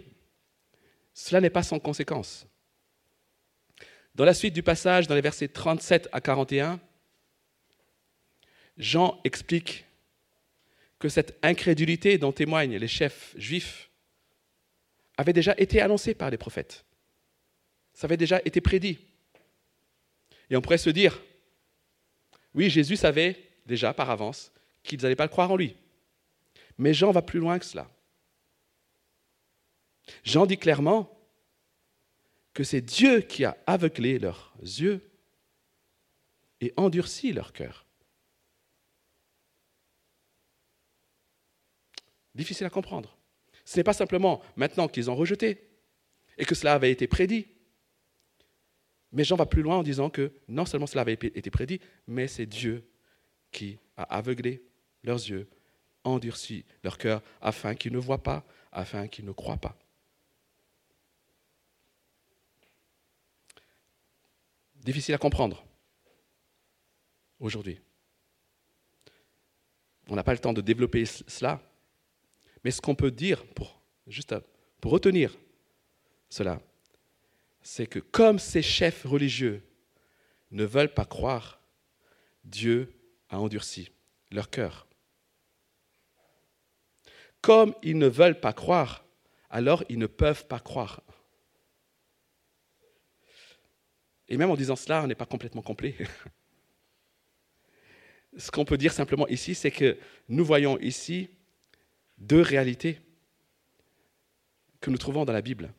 cela 1.12 1.42
n'est 1.42 1.50
pas 1.50 1.62
sans 1.62 1.78
conséquence. 1.78 2.46
Dans 4.14 4.24
la 4.24 4.32
suite 4.32 4.54
du 4.54 4.62
passage, 4.62 5.06
dans 5.06 5.14
les 5.14 5.20
versets 5.20 5.48
37 5.48 6.08
à 6.10 6.22
41, 6.22 6.80
Jean 8.78 9.20
explique 9.24 9.84
que 10.98 11.10
cette 11.10 11.38
incrédulité 11.42 12.16
dont 12.16 12.32
témoignent 12.32 12.78
les 12.78 12.88
chefs 12.88 13.34
juifs 13.36 13.90
avait 15.18 15.34
déjà 15.34 15.54
été 15.58 15.82
annoncée 15.82 16.14
par 16.14 16.30
les 16.30 16.38
prophètes. 16.38 16.86
Ça 17.92 18.06
avait 18.06 18.16
déjà 18.16 18.40
été 18.46 18.62
prédit. 18.62 19.00
Et 20.48 20.56
on 20.56 20.62
pourrait 20.62 20.78
se 20.78 20.88
dire, 20.88 21.20
oui, 22.54 22.70
Jésus 22.70 22.96
savait 22.96 23.36
déjà 23.66 23.92
par 23.92 24.08
avance 24.08 24.50
qu'ils 24.82 25.02
n'allaient 25.02 25.14
pas 25.14 25.26
le 25.26 25.28
croire 25.28 25.50
en 25.50 25.56
lui. 25.56 25.76
Mais 26.78 26.94
Jean 26.94 27.10
va 27.10 27.20
plus 27.20 27.38
loin 27.38 27.58
que 27.58 27.66
cela. 27.66 27.90
Jean 30.24 30.46
dit 30.46 30.58
clairement 30.58 31.10
que 32.54 32.64
c'est 32.64 32.80
Dieu 32.80 33.20
qui 33.20 33.44
a 33.44 33.56
aveuglé 33.66 34.18
leurs 34.18 34.52
yeux 34.60 35.00
et 36.60 36.72
endurci 36.76 37.32
leur 37.32 37.52
cœur. 37.52 37.86
Difficile 42.34 42.66
à 42.66 42.70
comprendre. 42.70 43.16
Ce 43.64 43.76
n'est 43.76 43.84
pas 43.84 43.92
simplement 43.92 44.42
maintenant 44.56 44.88
qu'ils 44.88 45.10
ont 45.10 45.16
rejeté 45.16 45.68
et 46.38 46.44
que 46.44 46.54
cela 46.54 46.74
avait 46.74 46.90
été 46.90 47.06
prédit. 47.06 47.46
Mais 49.12 49.24
Jean 49.24 49.36
va 49.36 49.46
plus 49.46 49.62
loin 49.62 49.76
en 49.76 49.82
disant 49.82 50.08
que 50.08 50.32
non 50.48 50.64
seulement 50.64 50.86
cela 50.86 51.02
avait 51.02 51.12
été 51.12 51.50
prédit, 51.50 51.80
mais 52.06 52.28
c'est 52.28 52.46
Dieu 52.46 52.88
qui 53.50 53.78
a 53.96 54.04
aveuglé 54.04 54.62
leurs 55.04 55.18
yeux, 55.18 55.48
endurci 56.04 56.64
leur 56.82 56.96
cœur, 56.96 57.22
afin 57.40 57.74
qu'ils 57.74 57.92
ne 57.92 57.98
voient 57.98 58.22
pas, 58.22 58.44
afin 58.72 59.06
qu'ils 59.08 59.26
ne 59.26 59.32
croient 59.32 59.58
pas. 59.58 59.76
Difficile 64.82 65.14
à 65.14 65.18
comprendre 65.18 65.64
aujourd'hui. 67.38 67.80
On 70.08 70.16
n'a 70.16 70.24
pas 70.24 70.32
le 70.32 70.38
temps 70.38 70.52
de 70.52 70.60
développer 70.60 71.04
cela, 71.04 71.62
mais 72.64 72.70
ce 72.70 72.80
qu'on 72.80 72.94
peut 72.94 73.10
dire, 73.10 73.44
pour, 73.54 73.80
juste 74.06 74.34
pour 74.80 74.92
retenir 74.92 75.36
cela, 76.28 76.60
c'est 77.62 77.86
que 77.86 78.00
comme 78.00 78.38
ces 78.38 78.62
chefs 78.62 79.04
religieux 79.04 79.62
ne 80.50 80.64
veulent 80.64 80.92
pas 80.92 81.04
croire, 81.04 81.60
Dieu 82.44 82.92
a 83.28 83.38
endurci 83.38 83.90
leur 84.32 84.50
cœur. 84.50 84.86
Comme 87.40 87.74
ils 87.82 87.98
ne 87.98 88.08
veulent 88.08 88.40
pas 88.40 88.52
croire, 88.52 89.04
alors 89.48 89.84
ils 89.88 89.98
ne 89.98 90.06
peuvent 90.06 90.46
pas 90.46 90.60
croire. 90.60 91.02
Et 94.28 94.36
même 94.36 94.50
en 94.50 94.56
disant 94.56 94.76
cela, 94.76 95.02
on 95.02 95.06
n'est 95.06 95.14
pas 95.14 95.26
complètement 95.26 95.62
complet. 95.62 95.96
Ce 98.36 98.50
qu'on 98.50 98.64
peut 98.64 98.78
dire 98.78 98.92
simplement 98.92 99.28
ici, 99.28 99.54
c'est 99.54 99.70
que 99.70 99.98
nous 100.28 100.44
voyons 100.44 100.78
ici 100.78 101.28
deux 102.16 102.40
réalités 102.40 102.98
que 104.80 104.90
nous 104.90 104.98
trouvons 104.98 105.24
dans 105.24 105.32
la 105.32 105.42
Bible. 105.42 105.72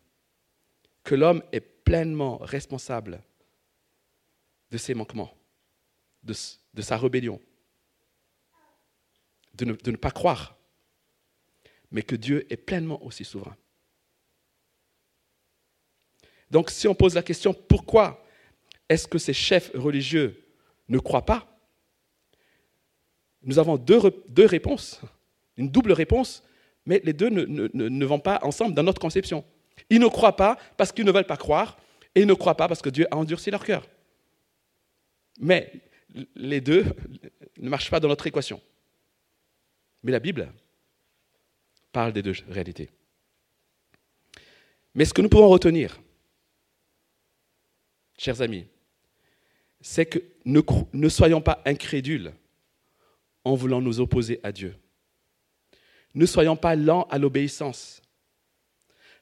Que 1.03 1.15
l'homme 1.15 1.43
est 1.51 1.61
pleinement 1.61 2.37
responsable 2.37 3.21
de 4.71 4.77
ses 4.77 4.93
manquements, 4.93 5.35
de, 6.23 6.33
sa 6.33 6.97
rébellion, 6.97 7.39
de 9.55 9.65
ne, 9.65 9.97
pas 9.97 10.11
croire, 10.11 10.57
mais 11.91 12.01
que 12.01 12.15
Dieu 12.15 12.51
est 12.51 12.57
pleinement 12.57 13.03
aussi 13.03 13.23
souverain. 13.23 13.55
Donc 16.49 16.69
si 16.69 16.87
on 16.87 16.95
pose 16.95 17.15
la 17.15 17.23
question 17.23 17.53
pourquoi 17.53 18.22
est-ce 18.89 19.07
que 19.07 19.17
ces 19.17 19.33
chefs 19.33 19.71
religieux 19.73 20.43
ne 20.87 20.99
croient 20.99 21.25
pas? 21.25 21.47
Nous 23.43 23.59
avons 23.59 23.77
deux, 23.77 23.99
deux 24.29 24.45
réponses 24.45 25.01
une 25.57 25.69
double 25.69 25.91
réponse, 25.91 26.43
mais 26.85 27.01
les 27.03 27.13
deux 27.13 27.29
ne, 27.29 28.05
vont 28.05 28.19
pas 28.19 28.39
ensemble 28.43 28.73
dans 28.73 28.83
notre 28.83 29.01
conception. 29.01 29.45
Ils 29.89 29.99
ne 29.99 30.07
croient 30.07 30.35
pas 30.35 30.57
parce 30.77 30.91
qu'ils 30.91 31.05
ne 31.05 31.11
veulent 31.11 31.25
pas 31.25 31.37
croire, 31.37 31.77
et 32.15 32.21
ils 32.21 32.27
ne 32.27 32.33
croient 32.33 32.57
pas 32.57 32.67
parce 32.67 32.81
que 32.81 32.89
Dieu 32.89 33.07
a 33.11 33.17
endurci 33.17 33.49
leur 33.51 33.63
cœur. 33.63 33.87
Mais 35.39 35.71
les 36.35 36.61
deux 36.61 36.85
ne 37.57 37.69
marchent 37.69 37.89
pas 37.89 37.99
dans 37.99 38.07
notre 38.07 38.27
équation. 38.27 38.61
Mais 40.03 40.11
la 40.11 40.19
Bible 40.19 40.51
parle 41.91 42.13
des 42.13 42.21
deux 42.21 42.35
réalités. 42.49 42.89
Mais 44.93 45.05
ce 45.05 45.13
que 45.13 45.21
nous 45.21 45.29
pouvons 45.29 45.47
retenir, 45.49 45.99
chers 48.17 48.41
amis, 48.41 48.67
c'est 49.83 50.07
que 50.07 50.19
ne 50.45 51.09
soyons 51.09 51.41
pas 51.41 51.61
incrédules 51.65 52.33
en 53.43 53.53
voulant 53.53 53.81
nous 53.81 53.99
opposer 53.99 54.39
à 54.41 54.51
Dieu 54.51 54.75
ne 56.15 56.25
soyons 56.25 56.55
pas 56.55 56.75
lents 56.75 57.07
à 57.09 57.17
l'obéissance, 57.17 58.01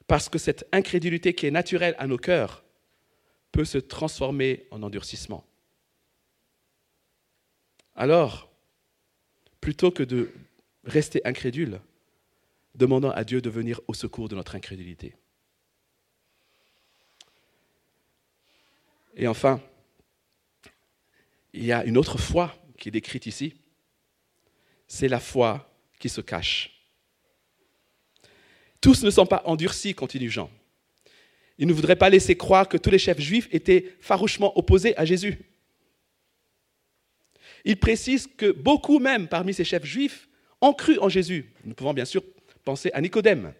parce 0.06 0.28
que 0.28 0.38
cette 0.38 0.66
incrédulité 0.72 1.34
qui 1.34 1.46
est 1.46 1.50
naturelle 1.50 1.94
à 1.98 2.06
nos 2.06 2.18
cœurs 2.18 2.64
peut 3.50 3.64
se 3.64 3.78
transformer 3.78 4.66
en 4.70 4.82
endurcissement. 4.82 5.44
Alors, 7.94 8.50
plutôt 9.60 9.90
que 9.90 10.02
de 10.02 10.32
rester 10.84 11.20
incrédule, 11.24 11.80
demandons 12.74 13.10
à 13.10 13.24
Dieu 13.24 13.40
de 13.40 13.50
venir 13.50 13.80
au 13.86 13.94
secours 13.94 14.28
de 14.28 14.34
notre 14.34 14.54
incrédulité. 14.54 15.14
Et 19.14 19.26
enfin, 19.26 19.60
il 21.52 21.64
y 21.64 21.72
a 21.72 21.84
une 21.84 21.98
autre 21.98 22.18
foi 22.18 22.54
qui 22.78 22.88
est 22.88 22.92
décrite 22.92 23.26
ici, 23.26 23.54
c'est 24.86 25.08
la 25.08 25.20
foi 25.20 25.70
qui 25.98 26.08
se 26.08 26.20
cache. 26.20 26.70
Tous 28.80 29.04
ne 29.04 29.10
sont 29.10 29.26
pas 29.26 29.42
endurcis, 29.46 29.94
continue 29.94 30.30
Jean. 30.30 30.50
Il 31.58 31.68
ne 31.68 31.72
voudrait 31.72 31.96
pas 31.96 32.10
laisser 32.10 32.36
croire 32.36 32.68
que 32.68 32.76
tous 32.76 32.90
les 32.90 32.98
chefs 32.98 33.20
juifs 33.20 33.48
étaient 33.52 33.94
farouchement 34.00 34.58
opposés 34.58 34.96
à 34.98 35.04
Jésus. 35.04 35.38
Il 37.64 37.78
précise 37.78 38.26
que 38.26 38.50
beaucoup 38.50 38.98
même 38.98 39.28
parmi 39.28 39.54
ces 39.54 39.64
chefs 39.64 39.84
juifs 39.84 40.28
ont 40.60 40.72
cru 40.72 40.98
en 40.98 41.08
Jésus. 41.08 41.52
Nous 41.64 41.74
pouvons 41.74 41.94
bien 41.94 42.04
sûr 42.04 42.24
penser 42.64 42.90
à 42.92 43.00
Nicodème. 43.00 43.52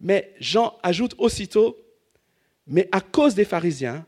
Mais 0.00 0.32
Jean 0.38 0.78
ajoute 0.82 1.14
aussitôt, 1.18 1.76
mais 2.66 2.88
à 2.92 3.00
cause 3.00 3.34
des 3.34 3.44
pharisiens, 3.44 4.06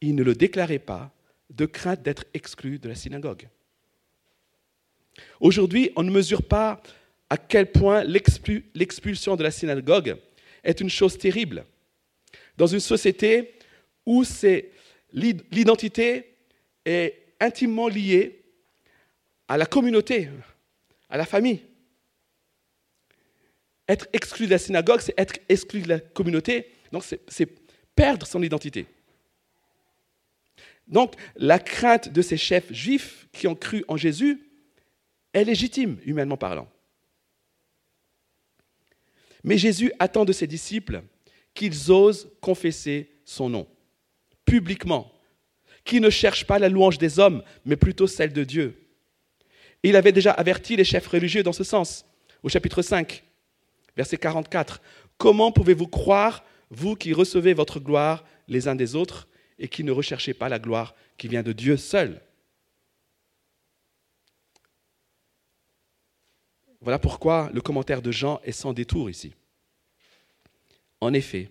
ils 0.00 0.14
ne 0.14 0.22
le 0.22 0.34
déclaraient 0.34 0.78
pas 0.78 1.14
de 1.56 1.66
crainte 1.66 2.02
d'être 2.02 2.24
exclus 2.34 2.78
de 2.78 2.88
la 2.88 2.94
synagogue. 2.94 3.48
Aujourd'hui, 5.40 5.90
on 5.96 6.02
ne 6.02 6.10
mesure 6.10 6.42
pas 6.42 6.82
à 7.30 7.36
quel 7.36 7.70
point 7.70 8.04
l'expulsion 8.04 9.36
de 9.36 9.42
la 9.42 9.50
synagogue 9.50 10.16
est 10.62 10.80
une 10.80 10.90
chose 10.90 11.16
terrible. 11.18 11.64
Dans 12.56 12.66
une 12.66 12.80
société 12.80 13.54
où 14.06 14.24
l'identité 15.12 16.36
est 16.84 17.22
intimement 17.40 17.88
liée 17.88 18.42
à 19.48 19.56
la 19.56 19.66
communauté, 19.66 20.28
à 21.08 21.16
la 21.16 21.26
famille. 21.26 21.60
Être 23.88 24.08
exclu 24.12 24.46
de 24.46 24.52
la 24.52 24.58
synagogue, 24.58 25.00
c'est 25.00 25.14
être 25.18 25.38
exclu 25.48 25.82
de 25.82 25.88
la 25.88 26.00
communauté, 26.00 26.70
donc 26.90 27.04
c'est 27.28 27.48
perdre 27.94 28.26
son 28.26 28.42
identité. 28.42 28.86
Donc 30.86 31.14
la 31.36 31.58
crainte 31.58 32.12
de 32.12 32.22
ces 32.22 32.36
chefs 32.36 32.72
juifs 32.72 33.28
qui 33.32 33.46
ont 33.46 33.54
cru 33.54 33.84
en 33.88 33.96
Jésus 33.96 34.50
est 35.32 35.44
légitime, 35.44 35.98
humainement 36.04 36.36
parlant. 36.36 36.68
Mais 39.42 39.58
Jésus 39.58 39.92
attend 39.98 40.24
de 40.24 40.32
ses 40.32 40.46
disciples 40.46 41.02
qu'ils 41.52 41.90
osent 41.90 42.30
confesser 42.40 43.10
son 43.24 43.48
nom, 43.48 43.68
publiquement, 44.44 45.12
qu'ils 45.84 46.00
ne 46.00 46.10
cherchent 46.10 46.46
pas 46.46 46.58
la 46.58 46.68
louange 46.68 46.98
des 46.98 47.18
hommes, 47.18 47.42
mais 47.64 47.76
plutôt 47.76 48.06
celle 48.06 48.32
de 48.32 48.44
Dieu. 48.44 48.80
il 49.82 49.96
avait 49.96 50.12
déjà 50.12 50.32
averti 50.32 50.76
les 50.76 50.84
chefs 50.84 51.06
religieux 51.06 51.42
dans 51.42 51.52
ce 51.52 51.64
sens, 51.64 52.06
au 52.42 52.48
chapitre 52.48 52.80
5, 52.80 53.22
verset 53.96 54.16
44. 54.16 54.80
Comment 55.18 55.52
pouvez-vous 55.52 55.86
croire, 55.86 56.42
vous 56.70 56.96
qui 56.96 57.12
recevez 57.12 57.54
votre 57.54 57.80
gloire 57.80 58.24
les 58.48 58.66
uns 58.66 58.74
des 58.74 58.96
autres, 58.96 59.28
et 59.58 59.68
qui 59.68 59.84
ne 59.84 59.92
recherchez 59.92 60.34
pas 60.34 60.48
la 60.48 60.58
gloire 60.58 60.94
qui 61.16 61.28
vient 61.28 61.42
de 61.42 61.52
Dieu 61.52 61.76
seul 61.76 62.20
Voilà 66.80 66.98
pourquoi 66.98 67.50
le 67.54 67.62
commentaire 67.62 68.02
de 68.02 68.10
Jean 68.10 68.40
est 68.44 68.52
sans 68.52 68.74
détour 68.74 69.08
ici. 69.08 69.34
En 71.00 71.14
effet, 71.14 71.50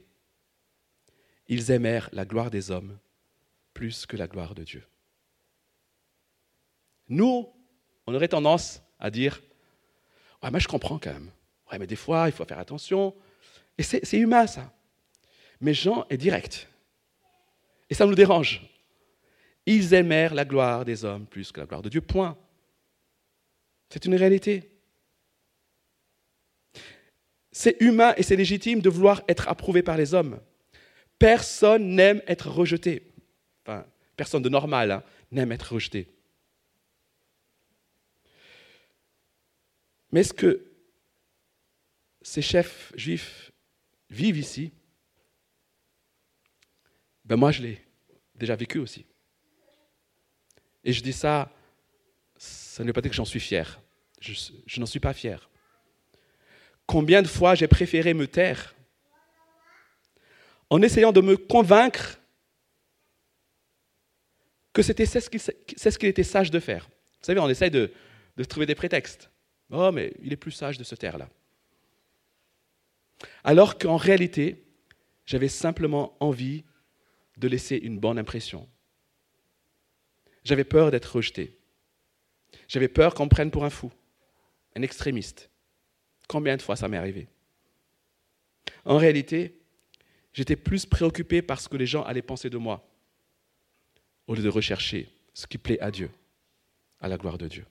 ils 1.47 1.71
aimèrent 1.71 2.07
la 2.13 2.23
gloire 2.23 2.51
des 2.51 2.69
hommes 2.69 2.99
plus 3.73 4.05
que 4.05 4.15
la 4.15 4.27
gloire 4.27 4.53
de 4.53 4.63
Dieu. 4.63 4.83
Nous, 7.09 7.51
on 8.05 8.13
aurait 8.13 8.27
tendance 8.27 8.83
à 8.99 9.09
dire 9.09 9.41
Ouais, 10.43 10.51
mais 10.51 10.59
je 10.59 10.67
comprends 10.67 10.99
quand 10.99 11.13
même. 11.13 11.31
Ouais, 11.71 11.79
mais 11.79 11.87
des 11.87 11.95
fois, 11.95 12.27
il 12.27 12.31
faut 12.31 12.45
faire 12.45 12.59
attention. 12.59 13.15
Et 13.77 13.83
c'est 13.83 14.17
humain, 14.17 14.45
ça. 14.45 14.71
Mais 15.61 15.73
Jean 15.73 16.05
est 16.09 16.17
direct. 16.17 16.67
Et 17.93 17.95
ça 17.95 18.07
nous 18.07 18.15
dérange. 18.15 18.59
Ils 19.67 19.93
aimèrent 19.93 20.33
la 20.33 20.45
gloire 20.45 20.83
des 20.83 21.05
hommes 21.05 21.27
plus 21.27 21.51
que 21.51 21.59
la 21.59 21.67
gloire 21.67 21.83
de 21.83 21.89
Dieu. 21.89 22.01
Point. 22.01 22.35
C'est 23.87 24.05
une 24.05 24.15
réalité. 24.15 24.67
C'est 27.51 27.77
humain 27.81 28.15
et 28.17 28.23
c'est 28.23 28.35
légitime 28.35 28.81
de 28.81 28.89
vouloir 28.89 29.21
être 29.27 29.47
approuvé 29.47 29.83
par 29.83 29.95
les 29.95 30.15
hommes. 30.15 30.41
Personne 31.19 31.93
n'aime 31.93 32.23
être 32.25 32.49
rejeté. 32.49 33.13
Enfin, 33.63 33.85
personne 34.17 34.41
de 34.41 34.49
normal 34.49 34.89
hein, 34.89 35.03
n'aime 35.31 35.51
être 35.51 35.73
rejeté. 35.75 36.07
Mais 40.11 40.23
ce 40.23 40.33
que 40.33 40.65
ces 42.23 42.41
chefs 42.41 42.91
juifs 42.95 43.51
vivent 44.09 44.39
ici, 44.39 44.73
Ben 47.25 47.35
moi, 47.35 47.51
je 47.51 47.61
l'ai 47.61 47.81
déjà 48.35 48.55
vécu 48.55 48.79
aussi. 48.79 49.05
Et 50.83 50.91
je 50.91 51.01
dis 51.01 51.13
ça, 51.13 51.51
ça 52.37 52.83
ne 52.83 52.89
veut 52.89 52.93
pas 52.93 53.01
dire 53.01 53.11
que 53.11 53.15
j'en 53.15 53.25
suis 53.25 53.39
fier. 53.39 53.79
Je, 54.19 54.79
n'en 54.79 54.85
suis 54.85 54.99
pas 54.99 55.13
fier. 55.13 55.49
Combien 56.85 57.21
de 57.21 57.27
fois 57.27 57.55
j'ai 57.55 57.67
préféré 57.67 58.13
me 58.13 58.27
taire 58.27 58.75
en 60.69 60.81
essayant 60.81 61.11
de 61.11 61.21
me 61.21 61.37
convaincre 61.37 62.19
que 64.73 64.81
c'était 64.81 65.05
ce 65.05 65.97
qu'il 65.97 66.09
était 66.09 66.23
sage 66.23 66.51
de 66.51 66.59
faire. 66.59 66.89
Vous 67.19 67.25
savez, 67.25 67.39
on 67.39 67.49
essaye 67.49 67.71
de 67.71 67.91
trouver 68.49 68.65
des 68.65 68.75
prétextes. 68.75 69.29
Oh, 69.71 69.91
mais 69.91 70.13
il 70.21 70.31
est 70.33 70.37
plus 70.37 70.51
sage 70.51 70.77
de 70.77 70.83
se 70.83 70.95
taire 70.95 71.17
là. 71.17 71.29
Alors 73.43 73.77
qu'en 73.77 73.97
réalité, 73.97 74.63
j'avais 75.25 75.47
simplement 75.47 76.15
envie 76.19 76.63
de 77.37 77.47
laisser 77.47 77.77
une 77.77 77.99
bonne 77.99 78.19
impression. 78.19 78.69
J'avais 80.43 80.63
peur 80.63 80.91
d'être 80.91 81.15
rejeté. 81.15 81.57
J'avais 82.67 82.87
peur 82.87 83.13
qu'on 83.13 83.25
me 83.25 83.29
prenne 83.29 83.51
pour 83.51 83.65
un 83.65 83.69
fou, 83.69 83.91
un 84.75 84.81
extrémiste. 84.81 85.49
Combien 86.27 86.57
de 86.57 86.61
fois 86.61 86.75
ça 86.75 86.87
m'est 86.87 86.97
arrivé? 86.97 87.27
En 88.85 88.97
réalité, 88.97 89.61
j'étais 90.33 90.55
plus 90.55 90.85
préoccupé 90.85 91.41
par 91.41 91.59
ce 91.59 91.69
que 91.69 91.77
les 91.77 91.85
gens 91.85 92.03
allaient 92.03 92.21
penser 92.21 92.49
de 92.49 92.57
moi, 92.57 92.87
au 94.27 94.35
lieu 94.35 94.43
de 94.43 94.49
rechercher 94.49 95.09
ce 95.33 95.47
qui 95.47 95.57
plaît 95.57 95.79
à 95.79 95.91
Dieu, 95.91 96.11
à 96.99 97.07
la 97.07 97.17
gloire 97.17 97.37
de 97.37 97.47
Dieu. 97.47 97.65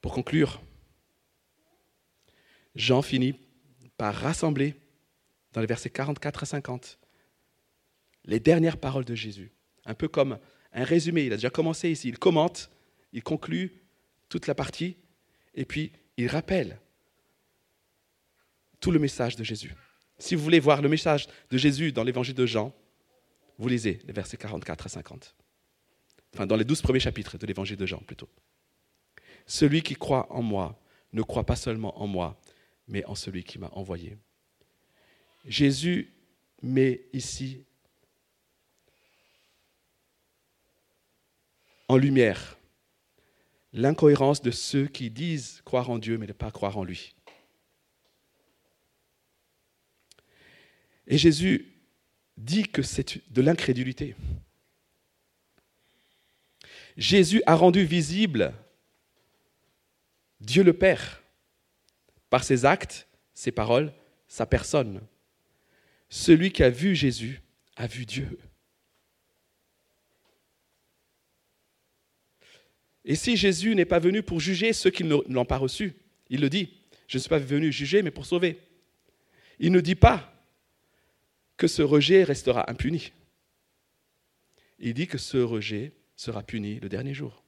Pour 0.00 0.12
conclure, 0.12 0.60
Jean 2.74 3.02
finit 3.02 3.34
par 3.96 4.14
rassembler 4.14 4.76
dans 5.52 5.60
les 5.60 5.66
versets 5.66 5.90
44 5.90 6.42
à 6.42 6.46
50 6.46 6.98
les 8.24 8.40
dernières 8.40 8.76
paroles 8.76 9.06
de 9.06 9.14
Jésus, 9.14 9.50
un 9.86 9.94
peu 9.94 10.06
comme 10.06 10.38
un 10.72 10.84
résumé. 10.84 11.24
Il 11.24 11.32
a 11.32 11.36
déjà 11.36 11.50
commencé 11.50 11.90
ici, 11.90 12.08
il 12.08 12.18
commente, 12.18 12.70
il 13.12 13.22
conclut 13.22 13.82
toute 14.28 14.46
la 14.46 14.54
partie, 14.54 14.98
et 15.54 15.64
puis 15.64 15.92
il 16.18 16.28
rappelle 16.28 16.78
tout 18.80 18.90
le 18.90 18.98
message 18.98 19.34
de 19.34 19.44
Jésus. 19.44 19.74
Si 20.18 20.34
vous 20.34 20.42
voulez 20.42 20.60
voir 20.60 20.82
le 20.82 20.88
message 20.88 21.26
de 21.50 21.56
Jésus 21.56 21.90
dans 21.90 22.04
l'évangile 22.04 22.34
de 22.34 22.44
Jean, 22.44 22.74
vous 23.58 23.68
lisez 23.68 24.00
les 24.06 24.12
versets 24.12 24.36
44 24.36 24.86
à 24.86 24.88
50. 24.88 25.34
Enfin, 26.34 26.46
dans 26.46 26.56
les 26.56 26.64
douze 26.64 26.82
premiers 26.82 27.00
chapitres 27.00 27.38
de 27.38 27.46
l'évangile 27.46 27.76
de 27.76 27.86
Jean, 27.86 27.98
plutôt. 27.98 28.28
Celui 29.46 29.82
qui 29.82 29.94
croit 29.94 30.30
en 30.30 30.42
moi 30.42 30.78
ne 31.14 31.22
croit 31.22 31.46
pas 31.46 31.56
seulement 31.56 32.00
en 32.00 32.06
moi, 32.06 32.38
mais 32.86 33.04
en 33.06 33.14
celui 33.14 33.42
qui 33.42 33.58
m'a 33.58 33.70
envoyé. 33.72 34.18
Jésus 35.48 36.12
met 36.62 37.08
ici 37.14 37.64
en 41.88 41.96
lumière 41.96 42.58
l'incohérence 43.72 44.42
de 44.42 44.50
ceux 44.50 44.86
qui 44.86 45.10
disent 45.10 45.62
croire 45.64 45.88
en 45.88 45.98
Dieu 45.98 46.18
mais 46.18 46.26
ne 46.26 46.32
pas 46.32 46.50
croire 46.50 46.76
en 46.76 46.84
lui. 46.84 47.14
Et 51.06 51.16
Jésus 51.16 51.72
dit 52.36 52.64
que 52.64 52.82
c'est 52.82 53.18
de 53.32 53.40
l'incrédulité. 53.40 54.14
Jésus 56.98 57.42
a 57.46 57.54
rendu 57.54 57.84
visible 57.84 58.52
Dieu 60.40 60.62
le 60.62 60.74
Père 60.74 61.22
par 62.28 62.44
ses 62.44 62.66
actes, 62.66 63.08
ses 63.32 63.52
paroles, 63.52 63.94
sa 64.26 64.44
personne. 64.44 65.00
Celui 66.08 66.52
qui 66.52 66.62
a 66.62 66.70
vu 66.70 66.94
Jésus 66.94 67.40
a 67.76 67.86
vu 67.86 68.06
Dieu. 68.06 68.38
Et 73.04 73.14
si 73.14 73.36
Jésus 73.36 73.74
n'est 73.74 73.84
pas 73.84 73.98
venu 73.98 74.22
pour 74.22 74.40
juger 74.40 74.72
ceux 74.72 74.90
qui 74.90 75.04
ne 75.04 75.16
l'ont 75.28 75.44
pas 75.44 75.56
reçu, 75.56 75.94
il 76.28 76.40
le 76.40 76.50
dit, 76.50 76.74
je 77.06 77.16
ne 77.16 77.20
suis 77.20 77.28
pas 77.28 77.38
venu 77.38 77.72
juger, 77.72 78.02
mais 78.02 78.10
pour 78.10 78.26
sauver. 78.26 78.58
Il 79.58 79.72
ne 79.72 79.80
dit 79.80 79.94
pas 79.94 80.32
que 81.56 81.66
ce 81.66 81.82
rejet 81.82 82.22
restera 82.22 82.70
impuni. 82.70 83.12
Il 84.78 84.94
dit 84.94 85.06
que 85.06 85.18
ce 85.18 85.38
rejet 85.38 85.92
sera 86.16 86.42
puni 86.42 86.80
le 86.80 86.88
dernier 86.88 87.14
jour. 87.14 87.42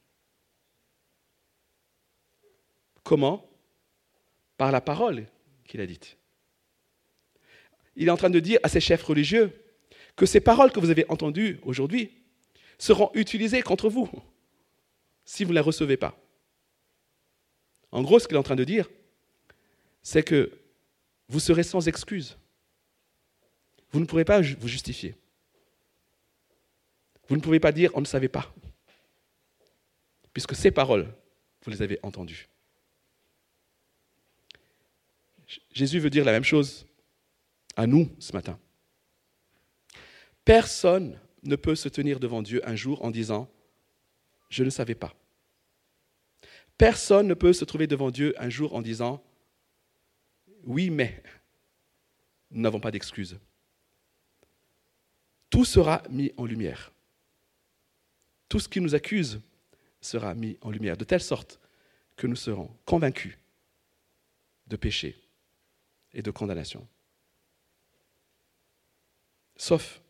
Comment? 3.03 3.47
Par 4.57 4.71
la 4.71 4.81
parole 4.81 5.27
qu'il 5.65 5.79
a 5.79 5.85
dite. 5.85 6.17
Il 7.95 8.07
est 8.07 8.11
en 8.11 8.17
train 8.17 8.29
de 8.29 8.39
dire 8.39 8.59
à 8.63 8.69
ses 8.69 8.79
chefs 8.79 9.03
religieux 9.03 9.51
que 10.15 10.25
ces 10.25 10.39
paroles 10.39 10.71
que 10.71 10.79
vous 10.79 10.89
avez 10.89 11.05
entendues 11.09 11.59
aujourd'hui 11.63 12.11
seront 12.77 13.11
utilisées 13.13 13.61
contre 13.61 13.89
vous 13.89 14.09
si 15.25 15.43
vous 15.43 15.51
ne 15.51 15.55
les 15.55 15.61
recevez 15.61 15.97
pas. 15.97 16.17
En 17.91 18.01
gros, 18.01 18.19
ce 18.19 18.27
qu'il 18.27 18.35
est 18.35 18.39
en 18.39 18.43
train 18.43 18.55
de 18.55 18.63
dire, 18.63 18.89
c'est 20.01 20.23
que 20.23 20.51
vous 21.27 21.39
serez 21.39 21.63
sans 21.63 21.87
excuse. 21.87 22.37
Vous 23.91 23.99
ne 23.99 24.05
pourrez 24.05 24.25
pas 24.25 24.41
vous 24.41 24.67
justifier. 24.67 25.15
Vous 27.27 27.35
ne 27.35 27.41
pouvez 27.41 27.59
pas 27.59 27.71
dire 27.71 27.91
on 27.93 28.01
ne 28.01 28.05
savait 28.05 28.29
pas. 28.29 28.53
Puisque 30.33 30.55
ces 30.55 30.71
paroles, 30.71 31.13
vous 31.63 31.71
les 31.71 31.81
avez 31.81 31.99
entendues. 32.03 32.49
Jésus 35.71 35.99
veut 35.99 36.09
dire 36.09 36.23
la 36.23 36.31
même 36.31 36.43
chose 36.43 36.85
à 37.81 37.87
nous 37.87 38.07
ce 38.19 38.31
matin. 38.33 38.59
Personne 40.45 41.19
ne 41.41 41.55
peut 41.55 41.73
se 41.73 41.89
tenir 41.89 42.19
devant 42.19 42.43
Dieu 42.43 42.61
un 42.69 42.75
jour 42.75 43.03
en 43.03 43.09
disant⁇ 43.09 43.43
Je 44.49 44.63
ne 44.63 44.69
savais 44.69 44.93
pas⁇ 44.93 45.15
Personne 46.77 47.27
ne 47.27 47.33
peut 47.33 47.53
se 47.53 47.65
trouver 47.65 47.87
devant 47.87 48.11
Dieu 48.11 48.35
un 48.37 48.49
jour 48.49 48.75
en 48.75 48.83
disant⁇ 48.83 49.23
Oui, 50.63 50.91
mais 50.91 51.23
nous 52.51 52.61
n'avons 52.61 52.79
pas 52.79 52.91
d'excuses⁇ 52.91 53.33
Tout 55.49 55.65
sera 55.65 56.03
mis 56.11 56.31
en 56.37 56.45
lumière. 56.45 56.93
Tout 58.47 58.59
ce 58.59 58.69
qui 58.69 58.79
nous 58.79 58.93
accuse 58.93 59.41
sera 60.01 60.35
mis 60.35 60.55
en 60.61 60.69
lumière, 60.69 60.97
de 60.97 61.03
telle 61.03 61.21
sorte 61.21 61.59
que 62.15 62.27
nous 62.27 62.35
serons 62.35 62.69
convaincus 62.85 63.39
de 64.67 64.75
péché 64.75 65.19
et 66.13 66.21
de 66.21 66.29
condamnation. 66.29 66.87
Sauf 69.61 70.01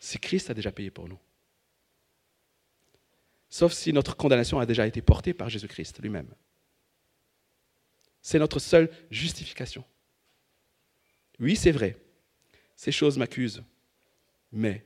si 0.00 0.18
Christ 0.18 0.50
a 0.50 0.54
déjà 0.54 0.72
payé 0.72 0.90
pour 0.90 1.08
nous. 1.08 1.20
Sauf 3.48 3.72
si 3.72 3.92
notre 3.92 4.16
condamnation 4.16 4.58
a 4.58 4.66
déjà 4.66 4.88
été 4.88 5.00
portée 5.00 5.32
par 5.32 5.48
Jésus-Christ 5.48 6.00
lui-même. 6.00 6.26
C'est 8.20 8.40
notre 8.40 8.58
seule 8.58 8.90
justification. 9.08 9.84
Oui, 11.38 11.54
c'est 11.54 11.70
vrai, 11.70 11.96
ces 12.74 12.90
choses 12.90 13.18
m'accusent, 13.18 13.62
mais 14.50 14.84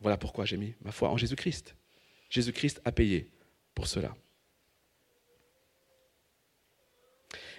voilà 0.00 0.16
pourquoi 0.16 0.46
j'ai 0.46 0.56
mis 0.56 0.74
ma 0.80 0.90
foi 0.90 1.10
en 1.10 1.16
Jésus-Christ. 1.16 1.76
Jésus-Christ 2.28 2.80
a 2.84 2.90
payé 2.90 3.30
pour 3.72 3.86
cela. 3.86 4.16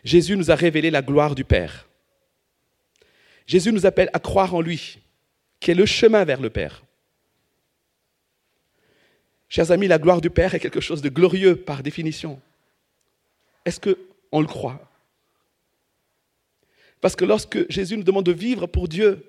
Jésus 0.03 0.35
nous 0.35 0.51
a 0.51 0.55
révélé 0.55 0.91
la 0.91 1.01
gloire 1.01 1.35
du 1.35 1.45
Père. 1.45 1.87
Jésus 3.47 3.71
nous 3.71 3.85
appelle 3.85 4.09
à 4.13 4.19
croire 4.19 4.55
en 4.55 4.61
lui, 4.61 4.99
qui 5.59 5.71
est 5.71 5.75
le 5.75 5.85
chemin 5.85 6.23
vers 6.23 6.41
le 6.41 6.49
Père. 6.49 6.83
Chers 9.49 9.71
amis, 9.71 9.87
la 9.87 9.99
gloire 9.99 10.21
du 10.21 10.29
Père 10.29 10.55
est 10.55 10.59
quelque 10.59 10.79
chose 10.79 11.01
de 11.01 11.09
glorieux 11.09 11.57
par 11.57 11.83
définition. 11.83 12.39
Est-ce 13.65 13.79
qu'on 13.79 14.39
le 14.39 14.47
croit? 14.47 14.79
Parce 17.01 17.15
que 17.15 17.25
lorsque 17.25 17.69
Jésus 17.69 17.97
nous 17.97 18.03
demande 18.03 18.25
de 18.25 18.31
vivre 18.31 18.67
pour 18.67 18.87
Dieu, 18.87 19.25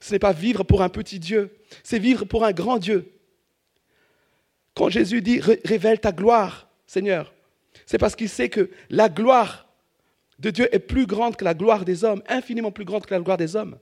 ce 0.00 0.12
n'est 0.12 0.18
pas 0.18 0.32
vivre 0.32 0.62
pour 0.62 0.82
un 0.82 0.88
petit 0.88 1.18
Dieu, 1.18 1.56
c'est 1.82 1.98
vivre 1.98 2.24
pour 2.24 2.44
un 2.44 2.52
grand 2.52 2.78
Dieu. 2.78 3.10
Quand 4.74 4.90
Jésus 4.90 5.22
dit 5.22 5.40
révèle 5.40 6.00
ta 6.00 6.12
gloire, 6.12 6.68
Seigneur, 6.86 7.32
c'est 7.86 7.98
parce 7.98 8.14
qu'il 8.14 8.28
sait 8.28 8.48
que 8.48 8.70
la 8.90 9.08
gloire 9.08 9.63
de 10.38 10.50
Dieu 10.50 10.74
est 10.74 10.80
plus 10.80 11.06
grande 11.06 11.36
que 11.36 11.44
la 11.44 11.54
gloire 11.54 11.84
des 11.84 12.04
hommes, 12.04 12.22
infiniment 12.28 12.72
plus 12.72 12.84
grande 12.84 13.06
que 13.06 13.14
la 13.14 13.20
gloire 13.20 13.36
des 13.36 13.56
hommes. 13.56 13.78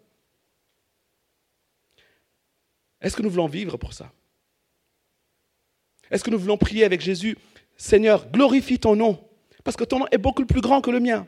Est-ce 3.01 3.17
que 3.17 3.23
nous 3.23 3.31
voulons 3.31 3.49
vivre 3.49 3.77
pour 3.77 3.93
ça? 3.93 4.13
Est-ce 6.11 6.23
que 6.23 6.31
nous 6.31 6.39
voulons 6.39 6.59
prier 6.59 6.85
avec 6.85 7.01
Jésus, 7.01 7.37
Seigneur, 7.77 8.31
glorifie 8.31 8.79
ton 8.79 8.95
nom, 8.95 9.19
parce 9.65 9.77
que 9.77 9.85
ton 9.85 10.01
nom 10.01 10.07
est 10.13 10.19
beaucoup 10.19 10.45
plus 10.45 10.61
grand 10.61 10.81
que 10.81 10.91
le 10.91 11.01
mien 11.01 11.27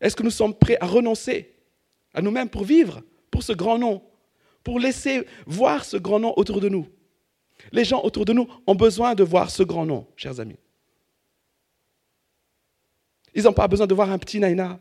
Est-ce 0.00 0.14
que 0.14 0.22
nous 0.22 0.30
sommes 0.30 0.54
prêts 0.54 0.78
à 0.80 0.86
renoncer 0.86 1.54
à 2.14 2.22
nous-mêmes 2.22 2.48
pour 2.48 2.64
vivre 2.64 3.02
pour 3.30 3.42
ce 3.42 3.52
grand 3.52 3.78
nom, 3.78 4.02
pour 4.62 4.78
laisser 4.78 5.26
voir 5.46 5.84
ce 5.84 5.96
grand 5.96 6.20
nom 6.20 6.34
autour 6.36 6.60
de 6.60 6.68
nous? 6.68 6.86
Les 7.72 7.84
gens 7.84 8.02
autour 8.02 8.24
de 8.24 8.32
nous 8.32 8.48
ont 8.66 8.74
besoin 8.74 9.14
de 9.14 9.24
voir 9.24 9.50
ce 9.50 9.62
grand 9.62 9.86
nom, 9.86 10.06
chers 10.16 10.38
amis. 10.40 10.58
Ils 13.34 13.44
n'ont 13.44 13.52
pas 13.52 13.68
besoin 13.68 13.86
de 13.86 13.94
voir 13.94 14.10
un 14.10 14.18
petit 14.18 14.40
Naina. 14.40 14.80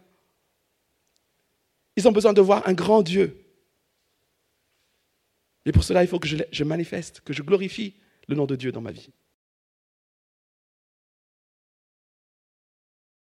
Ils 1.95 2.07
ont 2.07 2.11
besoin 2.11 2.33
de 2.33 2.41
voir 2.41 2.67
un 2.67 2.73
grand 2.73 3.01
Dieu. 3.01 3.43
Et 5.65 5.71
pour 5.71 5.83
cela, 5.83 6.03
il 6.03 6.07
faut 6.07 6.19
que 6.19 6.27
je, 6.27 6.63
manifeste, 6.63 7.21
que 7.21 7.33
je 7.33 7.43
glorifie 7.43 7.95
le 8.27 8.35
nom 8.35 8.45
de 8.45 8.55
Dieu 8.55 8.71
dans 8.71 8.81
ma 8.81 8.91
vie. 8.91 9.09